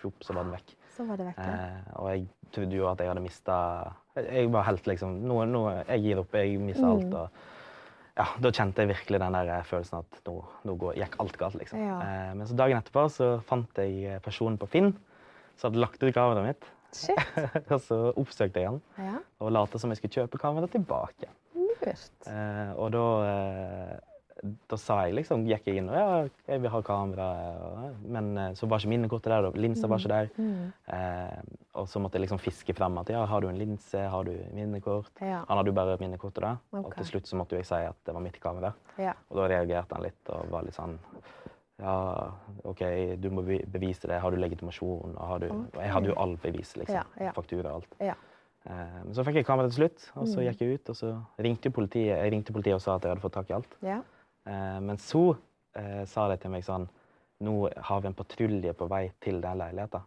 fjopp, 0.00 0.22
så 0.24 0.32
var 0.36 0.46
den 0.46 0.54
vekk. 0.54 0.74
Så 0.94 1.04
var 1.08 1.20
det 1.20 1.26
vekk, 1.28 1.40
ja. 1.44 1.56
eh, 1.56 1.90
og 2.00 2.06
jeg 2.10 2.22
trodde 2.54 2.78
jo 2.78 2.86
at 2.90 3.00
jeg 3.00 3.10
hadde 3.10 3.22
mista 3.22 3.56
Jeg 4.16 4.48
var 4.50 4.64
helt 4.66 4.88
liksom 4.90 5.12
nå, 5.22 5.36
nå, 5.46 5.60
Jeg 5.86 6.02
gir 6.02 6.22
opp, 6.22 6.34
jeg 6.34 6.56
mister 6.60 6.86
mm. 6.86 6.90
alt. 6.94 7.14
og 7.20 8.16
ja, 8.20 8.26
Da 8.42 8.52
kjente 8.52 8.82
jeg 8.82 8.90
virkelig 8.90 9.20
den 9.22 9.36
der 9.38 9.52
følelsen 9.68 10.00
at 10.00 10.18
nå, 10.26 10.34
nå 10.66 10.74
går, 10.80 10.98
gikk 11.02 11.20
alt 11.22 11.38
galt. 11.40 11.60
liksom. 11.60 11.84
Ja. 11.84 12.00
Eh, 12.00 12.32
men 12.38 12.48
så 12.48 12.56
dagen 12.58 12.80
etterpå 12.80 13.06
så 13.12 13.30
fant 13.46 13.82
jeg 13.82 14.20
personen 14.24 14.58
på 14.60 14.68
Finn 14.72 14.94
som 15.60 15.68
hadde 15.68 15.82
lagt 15.84 16.02
ut 16.02 16.14
kameraet 16.16 16.48
mitt. 16.48 16.70
og 17.70 17.78
så 17.84 17.96
oppsøkte 18.18 18.62
jeg 18.62 18.66
han 18.66 18.80
ja. 18.98 19.20
og 19.38 19.52
lot 19.54 19.76
som 19.78 19.92
jeg 19.92 20.00
skulle 20.00 20.24
kjøpe 20.24 20.40
kameraet 20.42 20.72
tilbake. 20.74 21.28
Eh, 22.30 22.70
og 22.76 22.92
da, 22.94 23.04
eh, 23.30 24.50
da 24.70 24.78
sa 24.80 24.98
jeg 25.04 25.16
liksom, 25.18 25.44
gikk 25.48 25.68
jeg 25.68 25.80
inn 25.80 25.90
og 25.92 25.96
ja, 25.96 26.04
jeg 26.48 26.62
vil 26.62 26.72
ha 26.72 26.80
kamera. 26.84 27.28
Men 28.04 28.30
eh, 28.36 28.52
så 28.58 28.68
var 28.70 28.82
ikke 28.82 28.92
minnekortet 28.94 29.32
der, 29.32 29.48
og 29.50 29.58
linsa 29.60 29.90
var 29.90 30.02
ikke 30.02 30.12
der. 30.14 30.30
Mm. 30.36 30.52
mm. 30.52 30.70
Eh, 30.96 31.58
og 31.80 31.86
så 31.88 32.00
måtte 32.02 32.18
jeg 32.18 32.26
liksom 32.26 32.40
fiske 32.42 32.74
frem 32.76 32.98
at 33.00 33.12
ja, 33.14 33.22
har 33.30 33.42
du 33.42 33.48
en 33.48 33.58
linse, 33.60 34.00
har 34.12 34.26
du 34.26 34.32
minnekort? 34.56 35.12
Ja. 35.22 35.44
Han 35.48 35.60
hadde 35.60 35.70
jo 35.70 35.76
bare 35.76 36.00
minnekortet 36.02 36.42
da. 36.44 36.56
Okay. 36.72 36.82
Og 36.82 36.96
til 36.98 37.10
slutt 37.12 37.30
så 37.30 37.38
måtte 37.40 37.60
jeg 37.60 37.68
si 37.68 37.82
at 37.86 38.00
det 38.06 38.16
var 38.16 38.24
mitt 38.24 38.40
kamera. 38.42 38.74
Ja. 39.00 39.14
Og 39.30 39.42
da 39.42 39.50
reagerte 39.54 39.96
han 39.96 40.08
litt 40.08 40.34
og 40.34 40.50
var 40.52 40.66
litt 40.66 40.76
sånn 40.76 40.98
ja, 41.80 42.32
OK, 42.68 42.82
du 43.16 43.30
må 43.32 43.42
bevise 43.42 44.08
det. 44.08 44.18
Har 44.20 44.34
du 44.34 44.40
legitimasjon? 44.40 45.14
Og 45.14 45.22
har 45.32 45.40
du, 45.40 45.46
okay. 45.48 45.86
Jeg 45.86 45.94
hadde 45.94 46.10
jo 46.12 46.18
all 46.20 46.34
bevis, 46.42 46.74
liksom. 46.76 47.14
Faktura 47.36 47.72
og 47.72 47.80
alt. 47.80 47.96
Eh, 48.68 48.96
men 49.04 49.14
så 49.16 49.24
fikk 49.26 49.40
jeg 49.40 49.48
kamera 49.48 49.70
til 49.70 49.82
slutt, 49.82 50.06
og 50.14 50.28
så 50.28 50.40
mm. 50.40 50.44
gikk 50.48 50.64
jeg 50.64 50.78
ut. 50.78 50.92
Og 50.92 50.98
så 50.98 51.12
ringte 51.46 51.74
politiet, 51.74 52.14
jeg 52.14 52.32
ringte 52.34 52.54
politiet 52.56 52.76
og 52.76 52.84
sa 52.84 52.96
at 52.96 53.06
jeg 53.06 53.14
hadde 53.14 53.24
fått 53.24 53.36
tak 53.38 53.52
i 53.52 53.56
alt. 53.56 53.76
Ja. 53.86 54.00
Eh, 54.48 54.78
men 54.84 55.00
så 55.00 55.24
eh, 55.78 56.02
sa 56.10 56.28
de 56.30 56.40
til 56.40 56.54
meg 56.54 56.66
sånn 56.66 56.88
Nå 57.40 57.54
har 57.72 58.00
vi 58.04 58.08
en 58.10 58.16
patrulje 58.16 58.72
på 58.76 58.84
vei 58.90 59.06
til 59.24 59.38
den 59.40 59.56
leiligheten. 59.56 60.02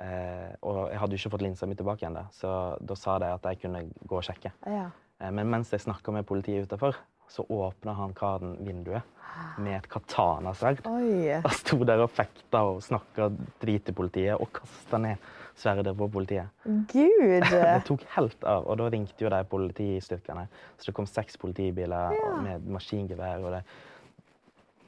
Eh, 0.00 0.52
og 0.64 0.78
jeg 0.88 0.96
hadde 0.98 1.12
jo 1.12 1.20
ikke 1.20 1.32
fått 1.34 1.42
linsa 1.44 1.66
mi 1.68 1.76
tilbake 1.76 2.02
igjen, 2.02 2.16
så 2.32 2.52
da 2.80 2.96
sa 2.96 3.18
de 3.20 3.28
at 3.30 3.44
jeg 3.50 3.60
kunne 3.66 3.82
gå 4.00 4.16
og 4.16 4.24
sjekke. 4.24 4.54
Ja. 4.64 4.86
Eh, 5.20 5.28
men 5.28 5.50
mens 5.52 5.74
jeg 5.74 5.84
snakka 5.84 6.14
med 6.16 6.24
politiet 6.24 6.64
utafor, 6.64 6.96
så 7.28 7.44
åpna 7.52 7.94
han 7.98 8.14
karen 8.16 8.56
vinduet 8.64 9.04
med 9.64 9.76
et 9.76 9.90
katanasverd. 9.92 10.82
Oi. 10.88 11.36
Han 11.44 11.56
sto 11.60 11.78
der 11.84 12.06
og 12.06 12.12
fekta 12.16 12.64
og 12.72 12.82
snakka 12.86 13.28
drit 13.62 13.84
til 13.84 13.96
politiet 14.00 14.40
og 14.40 14.48
kasta 14.56 15.00
ned 15.04 15.30
sverdet 15.56 15.96
på 15.96 16.08
politiet. 16.10 16.48
Gud! 16.64 17.46
Det 17.50 17.82
tok 17.86 18.04
helt 18.16 18.44
av, 18.44 18.66
og 18.66 18.78
da 18.78 18.88
ringte 18.90 19.24
jo 19.24 19.30
de 19.32 19.42
politistyrkene. 19.50 20.46
Så 20.78 20.90
det 20.90 20.94
kom 20.94 21.06
seks 21.06 21.36
politibiler 21.40 22.14
Ja. 22.18 22.36
med 22.42 22.66
maskingevær. 22.66 23.44
og 23.44 23.52
de 23.58 23.62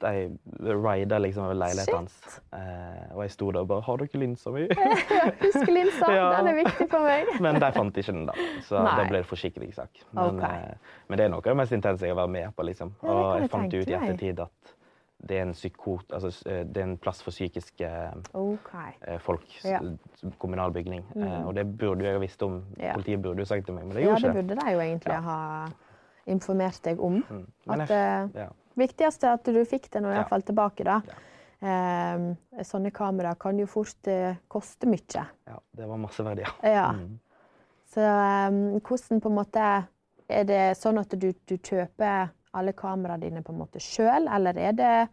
de 0.01 0.37
rida 0.61 1.17
liksom 1.17 1.43
over 1.43 1.53
leiligheten 1.57 1.95
hans. 1.95 2.39
Eh, 2.53 3.15
og 3.15 3.23
jeg 3.23 3.31
sto 3.31 3.51
der 3.51 3.59
og 3.59 3.67
bare 3.67 3.81
'Har 3.81 3.97
dere 3.97 4.19
linsa 4.21 4.49
mi?' 4.53 4.67
Husk 5.41 5.67
linsa, 5.67 6.11
Ja. 6.13 6.37
den 6.37 6.47
er 6.47 6.55
viktig 6.63 6.89
for 6.91 6.99
meg. 6.99 7.25
Men 7.41 7.55
de 7.61 7.71
fant 7.71 7.97
ikke 7.97 8.11
den, 8.11 8.25
da. 8.27 8.33
Så 8.61 8.77
Nei. 8.83 8.95
da 8.97 9.07
ble 9.09 9.17
det 9.17 9.25
forsikringssak. 9.25 9.89
Men, 10.11 10.37
okay. 10.37 10.55
eh, 10.69 10.75
men 11.07 11.17
det 11.17 11.25
er 11.25 11.29
noe 11.29 11.37
av 11.41 11.43
det 11.49 11.55
mest 11.57 11.71
intense 11.71 12.05
jeg 12.05 12.13
har 12.15 12.27
vært 12.27 12.29
med 12.31 12.55
på. 12.55 12.63
liksom. 12.63 12.93
Ja, 13.03 13.09
og 13.09 13.41
jeg 13.41 13.49
fant 13.49 13.73
ut 13.73 13.87
i 13.89 13.93
ettertid 13.93 14.39
at 14.39 14.73
det 15.19 15.39
er 15.41 15.51
psykot, 15.53 16.11
altså, 16.13 16.29
eh, 16.49 16.63
det 16.63 16.77
er 16.77 16.83
en 16.91 16.97
plass 16.97 17.21
for 17.25 17.31
psykiske 17.33 17.87
OK. 18.37 18.69
eh, 19.07 19.17
folk. 19.19 19.45
Ja. 19.65 19.79
Mm. 19.81 19.97
Kommunal 20.39 20.71
bygning. 20.71 21.03
Eh, 21.15 21.47
og 21.47 21.55
det 21.55 21.65
burde 21.77 22.05
jeg 22.05 22.13
ha 22.13 22.19
visst 22.21 22.43
om. 22.45 22.59
Ja. 22.77 22.93
Politiet 22.93 23.21
burde 23.21 23.39
jo 23.41 23.45
sagt 23.49 23.65
til 23.65 23.73
meg, 23.75 23.85
men 23.87 23.95
det 23.97 24.03
Ja, 24.03 24.09
gjorde 24.11 24.21
det 24.21 24.29
ikke 24.29 24.37
det. 24.37 24.47
burde 24.47 24.61
de 24.65 24.71
jo 24.73 24.79
egentlig 24.79 25.13
Ja. 25.13 25.21
ha 25.21 25.67
informert 26.27 26.81
deg 26.83 26.99
om. 26.99 27.23
Mm. 27.29 27.47
At, 27.69 27.89
eh, 27.89 28.29
ja. 28.35 28.47
viktigste 28.77 29.27
er 29.27 29.33
at 29.33 29.43
du 29.43 29.65
fikk 29.65 29.89
det 29.91 30.01
nå 30.03 30.09
iallfall 30.13 30.43
Ja. 30.45 30.45
tilbake. 30.53 30.83
da. 30.83 31.01
Ja. 31.07 31.13
Eh, 31.59 32.63
sånne 32.63 32.91
kamera 32.93 33.35
kan 33.35 33.57
jo 33.57 33.65
fort 33.65 34.07
eh, 34.07 34.35
koste 34.47 34.85
mye. 34.85 35.25
ja, 35.47 35.57
det 35.75 35.87
var 35.87 35.97
masse 35.97 36.23
verdier. 36.23 36.51
Ja. 36.63 36.91
Mm. 36.93 37.19
Så 37.87 38.01
eh, 38.01 38.79
hvordan 38.79 39.21
på 39.21 39.29
en 39.29 39.35
måte 39.35 39.87
Er 40.29 40.43
det 40.43 40.75
sånn 40.77 40.99
at 40.99 41.07
du, 41.17 41.31
du 41.47 41.57
kjøper 41.57 42.29
alle 42.53 42.73
kameraene 42.73 43.21
dine 43.21 43.41
på 43.43 43.51
en 43.53 43.59
måte 43.65 43.79
sjøl, 43.83 44.27
eller 44.31 44.57
er 44.57 44.71
det 44.73 45.07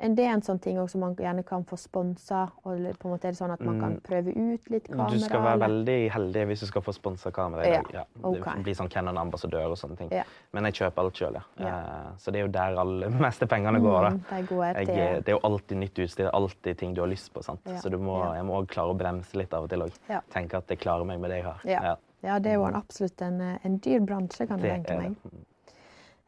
det 0.00 0.24
er 0.24 0.30
en 0.32 0.40
sånn 0.40 0.56
ting 0.64 0.78
som 0.88 1.02
man 1.04 1.12
gjerne 1.14 1.42
kan 1.44 1.60
få 1.68 1.76
sponsa? 1.76 2.46
Og 2.64 2.70
eller 2.72 2.94
på 2.96 3.04
en 3.04 3.12
måte 3.12 3.26
er 3.28 3.34
det 3.34 3.36
sånn 3.36 3.50
at 3.52 3.60
man 3.60 3.76
kan 3.82 3.98
prøve 4.00 4.32
ut 4.32 4.70
litt 4.72 4.86
kamera? 4.88 5.10
Mm. 5.10 5.12
Du 5.12 5.24
skal 5.26 5.42
være 5.44 5.52
eller? 5.58 5.66
veldig 5.66 5.96
heldig 6.14 6.44
hvis 6.48 6.60
du 6.60 6.66
skal 6.70 6.82
få 6.86 6.94
sponsa 6.96 7.30
kamera 7.30 7.66
i 7.66 7.68
Ja, 7.74 7.82
dag. 7.82 7.90
Ja. 7.92 8.04
ok. 8.22 8.38
Det 8.56 8.62
blir 8.64 8.74
sånn 8.78 8.88
Canon-ambassadør 8.88 9.74
og 9.74 9.76
sånne 9.76 9.98
ting. 9.98 10.08
Ja. 10.16 10.22
Men 10.56 10.64
jeg 10.64 10.78
kjøper 10.80 11.02
alt 11.04 11.20
sjøl, 11.20 11.36
ja. 11.36 11.42
Ja. 11.60 11.74
Eh, 11.82 12.16
Så 12.16 12.32
det 12.32 12.40
er 12.40 12.46
jo 12.46 12.52
der 12.56 12.80
alle 12.80 13.10
meste 13.26 13.46
pengene 13.46 13.78
går. 13.84 14.08
Mm, 14.08 14.22
de 14.30 14.40
går 14.54 14.64
Jeg, 14.64 14.86
til 14.86 14.96
det 14.96 15.28
er 15.28 15.36
jo 15.36 15.42
alltid 15.50 15.76
nytt 15.76 15.98
utstyr, 16.06 16.30
alltid 16.32 16.78
ting 16.78 16.94
du 16.96 17.02
har 17.02 17.08
lyst 17.12 17.28
på. 17.34 17.42
sant? 17.44 17.60
Ja. 17.68 17.76
Så 17.76 17.90
du 17.92 17.98
må, 17.98 18.16
jeg 18.34 18.44
må 18.48 18.56
også 18.62 18.72
klare 18.72 18.94
å 18.96 18.96
bremse 18.96 19.36
litt 19.36 19.52
av 19.52 19.64
og 19.64 19.68
til 19.68 19.82
òg. 19.84 19.92
Ja. 20.08 20.22
Tenke 20.32 20.56
at 20.64 20.66
jeg 20.72 20.80
klarer 20.80 21.04
meg 21.04 21.20
med 21.20 21.28
det 21.28 21.42
jeg 21.42 21.44
har. 21.44 21.60
Ja. 21.68 21.96
Ja, 22.22 22.38
det 22.38 22.50
er 22.52 22.54
jo 22.54 22.64
en, 22.64 22.74
absolutt 22.74 23.20
en, 23.20 23.38
eh, 23.40 23.58
en 23.64 23.76
dyr 23.84 24.00
bransje, 24.00 24.46
kan 24.48 24.58
jeg 24.64 24.80
Det 24.80 24.86
tenke 24.88 24.98
meg. 25.02 25.44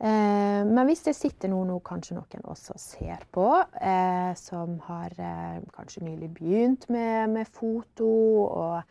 Eh, 0.02 0.62
men 0.66 0.88
hvis 0.88 1.04
det 1.06 1.14
sitter 1.14 1.52
noen 1.52 1.68
nå, 1.70 1.78
kanskje 1.86 2.16
noen 2.16 2.46
også 2.50 2.74
ser 2.80 3.22
på, 3.30 3.46
eh, 3.78 4.32
som 4.34 4.80
har 4.88 5.14
eh, 5.14 5.60
kanskje 5.76 6.02
nylig 6.08 6.32
begynt 6.34 6.88
med, 6.90 7.30
med 7.30 7.50
foto, 7.54 8.08
og 8.48 8.82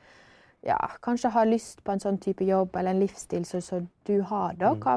ja, 0.63 0.77
kanskje 1.03 1.33
har 1.35 1.49
lyst 1.49 1.83
på 1.83 1.91
en 1.91 2.03
sånn 2.03 2.21
type 2.21 2.47
jobb 2.47 2.77
eller 2.79 2.95
en 2.95 3.03
livsstil 3.03 3.43
som 3.49 3.89
du 4.07 4.21
har, 4.29 4.55
da, 4.55 4.71
Mm. 4.71 4.79
hva, 4.85 4.95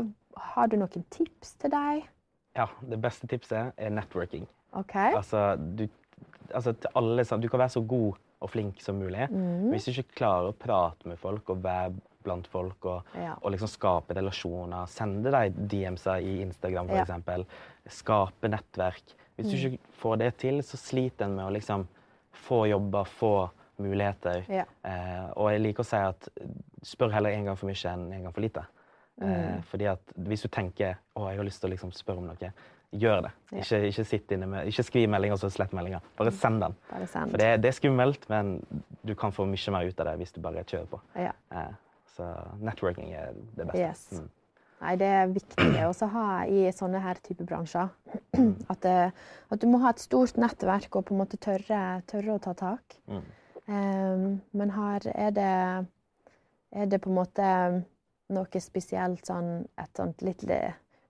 har 0.55 0.71
du 0.71 0.77
noen 0.77 1.05
tips 1.11 1.57
til 1.63 1.71
deg? 1.75 2.07
Ja, 2.55 2.69
det 2.87 3.01
beste 3.03 3.27
tipset 3.27 3.73
er 3.77 3.91
networking. 3.91 4.47
Okay. 4.75 5.15
Altså, 5.15 5.57
du, 5.59 5.89
altså 6.55 6.75
alle, 6.95 7.25
du 7.25 7.49
kan 7.49 7.59
være 7.65 7.75
så 7.75 7.83
god 7.83 8.15
og 8.45 8.51
flink 8.51 8.81
som 8.83 8.99
mulig. 9.01 9.27
Mm. 9.31 9.41
Men 9.41 9.71
hvis 9.75 9.87
du 9.89 9.91
ikke 9.95 10.21
klarer 10.21 10.53
å 10.53 10.57
prate 10.59 11.09
med 11.09 11.19
folk 11.19 11.51
og 11.51 11.63
være 11.65 11.95
blant 12.25 12.49
folk 12.51 12.87
og, 12.91 13.15
Ja. 13.19 13.35
og 13.41 13.53
liksom 13.55 13.71
skape 13.71 14.17
relasjoner, 14.17 14.87
sende 14.91 15.31
deg 15.35 15.55
DMs-er 15.71 16.25
i 16.25 16.41
Instagram 16.43 16.89
Ja. 16.89 17.05
f.eks., 17.05 17.47
skape 18.01 18.49
nettverk 18.49 19.15
Hvis 19.37 19.51
du 19.51 19.57
ikke 19.69 19.79
får 19.99 20.19
det 20.19 20.37
til, 20.39 20.61
så 20.63 20.77
sliter 20.79 21.25
en 21.27 21.35
med 21.37 21.45
å 21.49 21.53
liksom 21.53 21.87
få 22.47 22.69
jobber, 22.71 23.05
få 23.05 23.51
muligheter. 23.83 24.45
Ja. 24.49 24.65
Eh, 24.85 25.31
og 25.37 25.51
jeg 25.51 25.61
liker 25.65 25.83
å 25.83 25.89
si 25.89 25.97
at 25.97 26.29
spør 26.87 27.11
heller 27.11 27.31
en 27.35 27.49
gang 27.49 27.57
for 27.59 27.67
mye 27.67 27.91
enn 27.91 28.13
en 28.13 28.23
gang 28.29 28.33
for 28.33 28.45
lite. 28.45 28.63
Mm. 29.21 29.27
Eh, 29.31 29.61
fordi 29.71 29.89
at 29.91 30.15
hvis 30.17 30.43
du 30.43 30.49
tenker 30.49 30.97
å, 31.17 31.29
jeg 31.31 31.39
har 31.41 31.45
lyst 31.45 31.61
til 31.63 31.71
å 31.71 31.75
liksom 31.75 31.93
spørre 31.95 32.23
om 32.23 32.29
noe, 32.31 32.53
gjør 32.95 33.23
det. 33.27 33.31
Ja. 33.51 33.59
Ikke, 33.59 33.81
ikke, 33.89 34.05
sitt 34.07 34.33
inne 34.35 34.47
med, 34.47 34.69
ikke 34.71 34.85
skriv 34.87 35.09
melding 35.11 35.35
og 35.35 35.41
så 35.43 35.51
slett 35.51 35.75
meldinga. 35.75 36.01
Bare 36.19 36.31
send 36.35 36.63
den. 36.63 36.77
Bare 36.91 37.07
send. 37.11 37.33
For 37.35 37.43
det, 37.43 37.49
det 37.65 37.71
er 37.73 37.79
skummelt, 37.79 38.29
men 38.31 38.55
du 39.03 39.15
kan 39.19 39.35
få 39.35 39.47
mye 39.51 39.75
mer 39.75 39.89
ut 39.91 40.01
av 40.01 40.13
det 40.13 40.17
hvis 40.23 40.35
du 40.37 40.41
bare 40.45 40.63
kjører 40.63 40.87
på. 40.93 41.01
Ja. 41.19 41.33
Eh, 41.51 41.73
så 42.15 42.31
networking 42.63 43.13
er 43.13 43.35
det 43.57 43.69
beste. 43.69 43.83
Yes. 43.83 44.09
Mm. 44.13 44.31
Nei, 44.85 44.97
det 45.01 45.09
er 45.09 45.31
viktig 45.33 45.69
å 45.87 46.09
ha 46.13 46.29
i 46.51 46.67
sånne 46.75 47.01
her 47.01 47.21
type 47.25 47.47
bransjer. 47.49 47.89
At, 48.73 48.85
at 48.85 49.63
du 49.63 49.69
må 49.71 49.79
ha 49.85 49.95
et 49.95 50.03
stort 50.03 50.37
nettverk 50.41 50.99
og 50.99 51.07
på 51.09 51.15
en 51.15 51.23
måte 51.23 51.39
tørre, 51.41 51.81
tørre 52.11 52.35
å 52.35 52.43
ta 52.43 52.53
tak. 52.59 52.97
Mm. 53.09 53.25
Um, 53.65 54.25
men 54.53 54.73
her 54.75 55.07
er 55.15 55.31
det, 55.33 55.53
er 56.77 56.91
det 56.91 57.01
på 57.01 57.09
en 57.09 57.17
måte 57.17 57.51
noe 58.35 58.61
spesielt 58.61 59.25
sånn 59.25 59.63
et 59.81 59.97
sånt 59.97 60.25
litt 60.25 60.45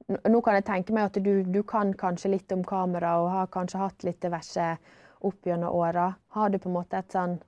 Nå 0.04 0.40
kan 0.44 0.58
jeg 0.58 0.66
tenke 0.68 0.94
meg 0.94 1.08
at 1.08 1.18
du, 1.24 1.32
du 1.48 1.62
kan 1.66 1.94
kanskje 1.96 2.34
litt 2.34 2.52
om 2.52 2.62
kamera 2.68 3.14
og 3.22 3.30
har 3.32 3.46
kanskje 3.50 3.80
hatt 3.80 4.04
litt 4.04 4.20
diverse 4.20 4.66
opp 5.24 5.48
gjennom 5.48 5.72
åra. 5.72 6.10
Har 6.36 6.52
du 6.52 6.58
på 6.60 6.68
en 6.68 6.76
måte 6.76 7.00
et 7.00 7.14
sånn 7.16 7.38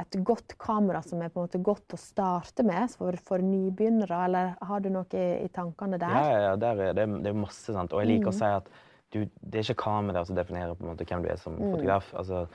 et 0.00 0.16
godt 0.24 0.54
kamera 0.58 1.02
som 1.04 1.20
er 1.22 1.28
på 1.28 1.40
en 1.42 1.46
måte 1.48 1.60
godt 1.62 1.92
å 1.94 1.98
starte 2.00 2.64
med 2.64 2.90
for, 2.96 3.16
for 3.20 3.42
nybegynnere, 3.44 4.22
eller 4.26 4.54
har 4.64 4.80
du 4.80 4.88
noe 4.92 5.04
i, 5.12 5.44
i 5.44 5.50
tankene 5.52 5.98
der? 6.00 6.14
Ja, 6.16 6.38
ja, 6.46 6.54
der 6.56 6.80
er 6.88 6.96
det, 6.96 7.06
det 7.22 7.32
er 7.32 7.36
masse, 7.36 7.68
sant. 7.74 7.92
Og 7.92 8.00
jeg 8.00 8.14
liker 8.14 8.32
å 8.32 8.36
si 8.36 8.48
at 8.48 8.70
du, 9.12 9.18
det 9.44 9.60
er 9.60 9.66
ikke 9.68 9.82
kameraet 9.84 10.30
som 10.30 10.38
definerer 10.38 10.72
på 10.78 10.86
en 10.86 10.94
måte 10.94 11.04
hvem 11.04 11.24
du 11.24 11.28
er 11.28 11.40
som 11.40 11.58
fotograf. 11.60 12.08
Altså, 12.16 12.46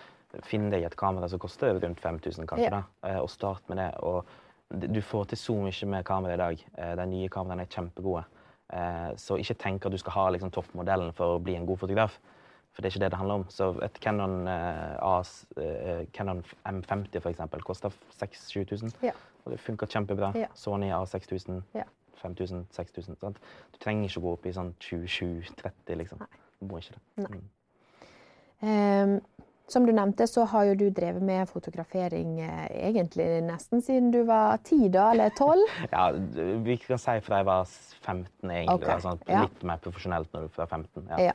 Finn 0.44 0.65
deg 0.70 0.84
et 0.84 0.96
kamera 1.00 1.29
som 1.32 1.39
koster 1.39 1.77
rundt 1.79 2.01
5000, 2.03 2.46
kanskje, 2.50 2.65
Ja. 2.67 2.82
da, 2.82 3.10
eh, 3.10 3.20
og 3.22 3.29
start 3.32 3.63
med 3.70 3.77
det. 3.79 3.91
Og 4.03 4.25
du 4.91 5.00
får 5.01 5.29
til 5.32 5.38
så 5.39 5.56
mye 5.62 5.88
med 5.94 6.03
kamera 6.06 6.34
i 6.36 6.41
dag. 6.41 6.63
Eh, 6.77 6.96
De 7.00 7.06
nye 7.08 7.29
kameraene 7.32 7.63
er 7.63 7.72
kjempegode. 7.72 8.25
Eh, 8.74 9.13
Så 9.15 9.38
ikke 9.39 9.56
tenk 9.58 9.86
at 9.86 9.91
du 9.94 9.98
skal 9.98 10.12
ha 10.17 10.25
liksom, 10.36 10.51
toppmodellen 10.51 11.13
for 11.15 11.38
å 11.38 11.41
bli 11.41 11.56
en 11.56 11.65
god 11.65 11.79
fotograf. 11.79 12.17
For 12.77 12.86
det 12.86 12.91
er 12.91 12.93
ikke 12.93 13.05
det 13.05 13.12
det 13.12 13.17
handler 13.17 13.39
om. 13.39 13.43
Så 13.50 13.72
et 13.81 13.96
Canon, 14.03 14.48
eh, 14.48 14.98
AS, 15.01 15.48
eh, 15.57 16.03
Canon 16.13 16.43
M50 16.69 17.19
for 17.19 17.29
eksempel, 17.31 17.63
koster 17.65 17.89
6000-7000. 18.19 18.93
Ja. 19.01 19.15
Og 19.46 19.51
det 19.51 19.60
funker 19.60 19.88
kjempebra. 19.89 20.29
Ja. 20.38 20.46
Sony 20.53 20.91
A6000. 20.93 21.63
Ja. 21.74 21.88
5000, 22.22 22.67
6000. 22.69 23.17
Sant? 23.17 23.39
Du 23.74 23.79
trenger 23.81 24.03
ikke 24.03 24.22
gå 24.22 24.36
opp 24.38 24.46
i 24.46 24.53
sånn 24.53 24.75
27-30, 24.77 25.98
liksom. 26.03 26.22
Du 26.60 26.69
må 26.69 26.77
ikke 26.77 26.93
det. 27.00 27.25
Nei. 27.25 27.41
Mm. 28.62 29.17
Um, 29.17 29.43
som 29.67 29.86
du 29.86 29.91
nevnte, 29.91 30.27
så 30.29 30.46
har 30.46 30.69
jo 30.69 30.77
du 30.77 30.86
drevet 30.93 31.24
med 31.25 31.50
fotografering 31.50 32.38
eh, 32.46 32.69
egentlig 32.91 33.25
nesten 33.43 33.81
siden 33.81 34.13
du 34.13 34.22
var 34.29 34.62
ti, 34.63 34.84
da, 34.93 35.10
eller 35.15 35.34
tolv. 35.34 35.65
Ja, 35.91 36.12
vi 36.63 36.77
kan 36.86 37.01
si 37.01 37.17
fra 37.25 37.41
jeg 37.41 37.50
var 37.50 37.65
15, 37.65 38.51
egentlig. 38.51 38.93
Okay. 38.93 39.34
ja. 39.34 39.43
Litt 39.50 39.65
mer 39.65 39.81
profesjonelt 39.81 40.29
når 40.31 40.46
du 40.46 40.62
var 40.62 40.69
15. 40.69 41.10
Ja. 41.17 41.34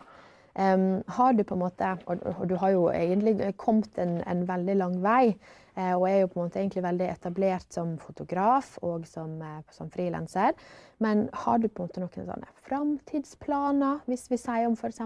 Ehm, 0.54 1.02
har 1.08 1.32
du 1.32 1.44
på 1.44 1.54
en 1.54 1.62
måte, 1.62 1.96
og, 2.06 2.48
du 2.48 2.56
har 2.60 2.74
jo 2.74 2.88
egentlig 2.92 3.54
kommet 3.56 3.98
en, 3.98 4.18
en 4.28 4.44
veldig 4.48 4.74
lang 4.76 4.98
vei, 5.04 5.32
eh, 5.76 5.94
og 5.94 6.04
er 6.10 6.18
jo 6.20 6.28
på 6.32 6.40
en 6.40 6.48
måte 6.48 6.60
egentlig 6.60 6.84
veldig 6.84 7.08
etablert 7.08 7.72
som 7.72 7.94
fotograf 8.02 8.74
og 8.84 9.06
som, 9.08 9.38
eh, 9.42 9.62
som 9.72 9.90
frilanser. 9.90 10.52
Men 11.00 11.28
har 11.44 11.62
du 11.62 11.68
på 11.68 11.82
en 11.82 11.88
måte 11.88 12.04
noen 12.04 12.28
sånne 12.28 12.52
framtidsplaner? 12.68 14.04
Hvis 14.10 14.28
vi 14.32 14.40
sier 14.40 14.68
om 14.68 14.76
f.eks. 14.76 15.00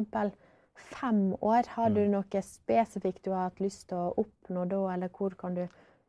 fem 0.77 1.21
år, 1.41 1.71
har 1.77 1.95
du 1.95 2.03
noe 2.11 2.43
spesifikt 2.43 3.25
du 3.25 3.31
har 3.33 3.49
hatt 3.49 3.63
lyst 3.65 3.89
til 3.93 4.03
å 4.03 4.15
oppnå 4.21 4.67
da, 4.69 4.83
eller 4.97 5.15
hvor 5.15 5.39
kan 5.39 5.55
du 5.55 5.65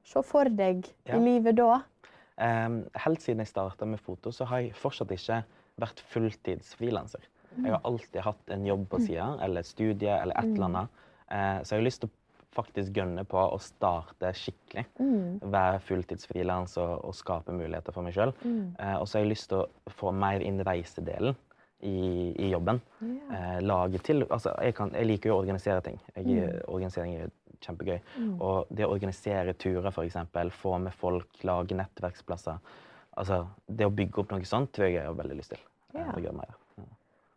se 0.08 0.24
for 0.26 0.50
deg 0.50 0.88
Ja. 1.06 1.16
i 1.16 1.22
livet 1.22 1.56
da? 1.56 1.84
Um, 2.38 2.84
helt 2.94 3.22
siden 3.24 3.40
jeg 3.42 3.50
starta 3.50 3.86
med 3.86 4.00
foto, 4.00 4.32
så 4.32 4.46
har 4.46 4.60
jeg 4.62 4.76
fortsatt 4.78 5.10
ikke 5.12 5.40
vært 5.82 6.02
fulltids 6.12 6.76
frilanser. 6.78 7.24
Jeg 7.64 7.74
har 7.74 7.82
alltid 7.88 8.22
hatt 8.26 8.54
en 8.54 8.66
jobb 8.66 8.86
på 8.92 9.00
sida, 9.06 9.28
eller 9.44 9.64
et 9.64 9.70
studie, 9.70 10.14
eller 10.14 10.38
et 10.38 10.52
eller 10.52 10.68
annet. 10.70 11.04
Eh, 11.32 11.58
så 11.64 11.76
jeg 11.76 11.82
har 11.82 11.88
lyst 11.88 12.04
til 12.04 12.12
å 12.12 12.16
faktisk 12.58 12.96
gønne 12.98 13.24
på 13.30 13.38
å 13.38 13.58
starte 13.62 14.32
skikkelig. 14.34 14.86
Være 15.42 15.82
fulltidsfrilans 15.86 16.78
og, 16.82 16.94
og 17.10 17.18
skape 17.18 17.54
muligheter 17.54 17.94
for 17.94 18.06
meg 18.06 18.16
sjøl. 18.18 18.34
Eh, 18.80 18.96
og 18.98 19.06
så 19.08 19.20
har 19.20 19.26
jeg 19.26 19.34
lyst 19.36 19.52
til 19.52 19.66
å 19.66 19.94
få 20.00 20.14
mer 20.16 20.46
inn 20.46 20.62
reisedelen 20.66 21.38
i, 21.86 22.34
i 22.34 22.50
jobben. 22.50 22.82
Eh, 23.04 23.60
lage 23.62 24.02
til 24.06 24.26
Altså, 24.30 24.56
jeg, 24.64 24.74
kan, 24.78 24.94
jeg 24.98 25.12
liker 25.12 25.32
jo 25.32 25.38
å 25.38 25.42
organisere 25.44 25.84
ting. 25.86 26.00
Jeg, 26.16 26.50
Organisering 26.66 27.20
er 27.20 27.36
kjempegøy. 27.62 28.00
Og 28.40 28.70
det 28.74 28.86
å 28.86 28.94
organisere 28.94 29.54
turer, 29.58 29.90
f.eks., 29.92 30.18
få 30.58 30.78
med 30.82 30.94
folk, 30.94 31.30
lage 31.46 31.78
nettverksplasser 31.78 32.62
Altså, 33.18 33.48
det 33.66 33.88
å 33.88 33.94
bygge 33.94 34.22
opp 34.22 34.34
noe 34.36 34.46
sånt 34.46 34.70
tror 34.76 34.92
jeg 34.92 35.00
jeg 35.00 35.10
har 35.10 35.16
veldig 35.18 35.38
lyst 35.40 35.56
til. 35.56 35.62
Yeah. 35.96 36.12
Å 36.14 36.22
gjøre 36.22 36.38
mer. 36.38 36.58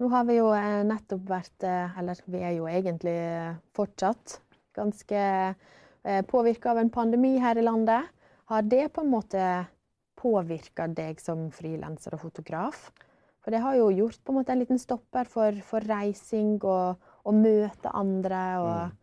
Nå 0.00 0.08
har 0.08 0.24
vi 0.24 0.38
jo 0.38 0.48
eh, 0.56 0.80
nettopp 0.88 1.26
vært, 1.28 1.58
eh, 1.68 1.98
eller 2.00 2.20
vi 2.32 2.40
er 2.40 2.54
jo 2.56 2.68
egentlig 2.70 3.12
eh, 3.12 3.58
fortsatt, 3.76 4.40
ganske 4.76 5.26
påvirka 6.30 6.70
av 6.70 6.78
en 6.80 6.88
pandemi 6.88 7.34
her 7.42 7.58
i 7.60 7.62
landet. 7.66 8.06
Har 8.48 8.62
det 8.64 8.86
på 8.94 9.02
en 9.02 9.10
måte 9.12 9.42
påvirka 10.16 10.86
deg 10.88 11.18
som 11.20 11.50
frilanser 11.52 12.14
og 12.16 12.22
fotograf? 12.22 12.86
For 13.44 13.52
det 13.52 13.60
har 13.60 13.76
jo 13.76 13.90
gjort 13.92 14.22
på 14.24 14.32
en 14.32 14.38
måte 14.38 14.54
en 14.54 14.62
liten 14.62 14.80
stopper 14.80 15.28
for, 15.28 15.58
for 15.66 15.84
reising 15.84 16.54
og 16.62 16.96
å 17.28 17.34
møte 17.36 17.92
andre. 17.92 18.40
og 18.62 19.00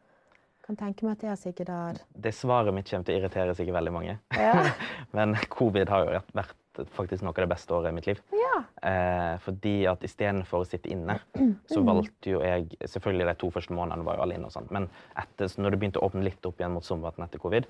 kan 0.68 0.76
tenke 0.76 1.06
meg 1.06 1.16
at 1.16 1.22
det 1.24 1.36
sikkert 1.40 1.70
har 1.72 2.00
Det 2.12 2.34
svaret 2.36 2.76
mitt 2.76 2.90
kommer 2.90 3.06
til 3.08 3.16
å 3.16 3.22
irritere 3.22 3.54
sikkert 3.56 3.78
veldig 3.78 3.94
mange. 3.94 4.18
Ja. 4.36 4.72
Men 5.16 5.38
covid 5.54 5.94
har 5.94 6.10
jo 6.10 6.24
vært- 6.34 6.58
vært 6.80 6.94
faktisk 6.96 7.24
noe 7.26 7.34
av 7.36 7.42
det 7.44 7.50
beste 7.52 7.74
året 7.76 7.92
i 7.92 7.96
mitt 7.98 8.08
liv. 8.10 8.22
Ja. 8.38 8.58
Eh, 8.90 9.36
fordi 9.44 9.76
at 9.90 10.04
istedenfor 10.08 10.64
å 10.64 10.68
sitte 10.70 10.92
inne, 10.94 11.20
så 11.74 11.84
valgte 11.86 12.34
jo 12.36 12.42
jeg 12.46 12.70
Selvfølgelig 12.84 13.28
de 13.32 13.36
to 13.44 13.50
første 13.54 13.74
månedene 13.78 14.06
var 14.08 14.18
jo 14.20 14.26
alle 14.26 14.38
inne, 14.40 14.50
og 14.50 14.56
sånn, 14.56 14.70
men 14.74 14.90
etter, 15.18 15.50
når 15.62 15.74
det 15.76 15.80
begynte 15.82 16.02
å 16.04 16.10
åpne 16.10 16.26
litt 16.28 16.46
opp 16.50 16.60
igjen 16.62 16.76
mot 16.78 16.86
sommervann 16.86 17.26
etter 17.28 17.42
covid, 17.44 17.68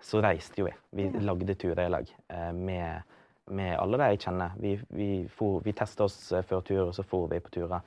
så 0.00 0.20
reiste 0.22 0.60
jo 0.62 0.68
vi. 0.68 0.74
Vi 0.94 1.08
Ja. 1.10 1.20
lagde 1.32 1.54
turer 1.58 1.86
i 1.86 1.90
lag 1.90 2.10
eh, 2.30 2.52
med, 2.54 3.02
med 3.50 3.72
alle 3.78 3.98
de 3.98 4.10
jeg 4.12 4.20
kjenner. 4.28 4.52
Vi, 4.62 4.76
vi, 4.94 5.08
for, 5.34 5.60
vi 5.64 5.72
testa 5.74 6.04
oss 6.06 6.18
eh, 6.32 6.44
før 6.46 6.62
tur, 6.62 6.82
og 6.88 6.94
så 6.94 7.02
for 7.06 7.26
vi 7.32 7.40
på 7.42 7.50
turer. 7.50 7.82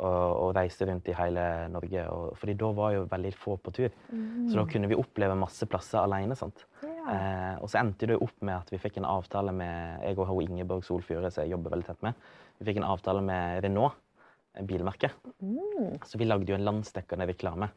Og, 0.00 0.30
og 0.46 0.54
reiste 0.56 0.86
rundt 0.88 1.08
i 1.12 1.12
hele 1.12 1.42
Norge. 1.68 2.06
Og, 2.08 2.30
fordi 2.40 2.54
da 2.56 2.70
var 2.72 2.94
jo 2.94 3.02
veldig 3.10 3.32
få 3.36 3.58
på 3.60 3.72
tur. 3.76 3.90
Så 4.48 4.56
da 4.56 4.64
kunne 4.64 4.88
vi 4.88 4.96
oppleve 4.96 5.34
masse 5.36 5.66
plasser 5.68 6.00
alene. 6.00 6.32
sant? 6.40 6.64
Ja. 6.80 6.89
Eh, 7.08 7.56
og 7.62 7.68
så 7.70 7.80
endte 7.80 8.06
det 8.10 8.18
opp 8.20 8.36
med 8.44 8.56
at 8.58 8.70
vi 8.72 8.78
fikk 8.82 8.98
en 9.00 9.08
avtale 9.08 9.52
med 9.56 10.04
jeg 10.04 10.18
og 10.18 10.42
Ingeborg 10.42 10.84
Solfjøre, 10.84 11.30
som 11.32 11.44
jeg 11.44 11.54
jobber 11.54 11.70
veldig 11.74 11.86
tett 11.86 12.02
med. 12.02 12.14
Vi 12.60 12.68
fikk 12.68 12.80
en 12.82 12.88
avtale 12.90 13.22
med 13.24 13.62
Renault, 13.64 13.94
en 14.58 14.66
bilmerke. 14.66 15.10
Mm. 15.40 16.00
Så 16.04 16.18
vi 16.18 16.28
lagde 16.28 16.50
jo 16.50 16.58
en 16.58 16.66
landsdekkende 16.66 17.28
reklame 17.30 17.70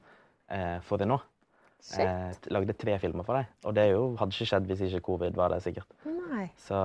eh, 0.49 0.79
for 0.81 0.97
Renault. 0.97 1.23
Eh, 1.99 2.31
lagde 2.51 2.73
tre 2.79 2.95
filmer 2.99 3.25
for 3.27 3.35
dem. 3.35 3.45
Og 3.67 3.75
det 3.75 3.89
jo, 3.91 4.03
hadde 4.19 4.35
ikke 4.35 4.47
skjedd 4.49 4.67
hvis 4.69 4.83
ikke 4.87 5.03
covid 5.09 5.35
var 5.35 5.51
der, 5.51 5.63
sikkert. 5.63 5.89
Så, 6.57 6.77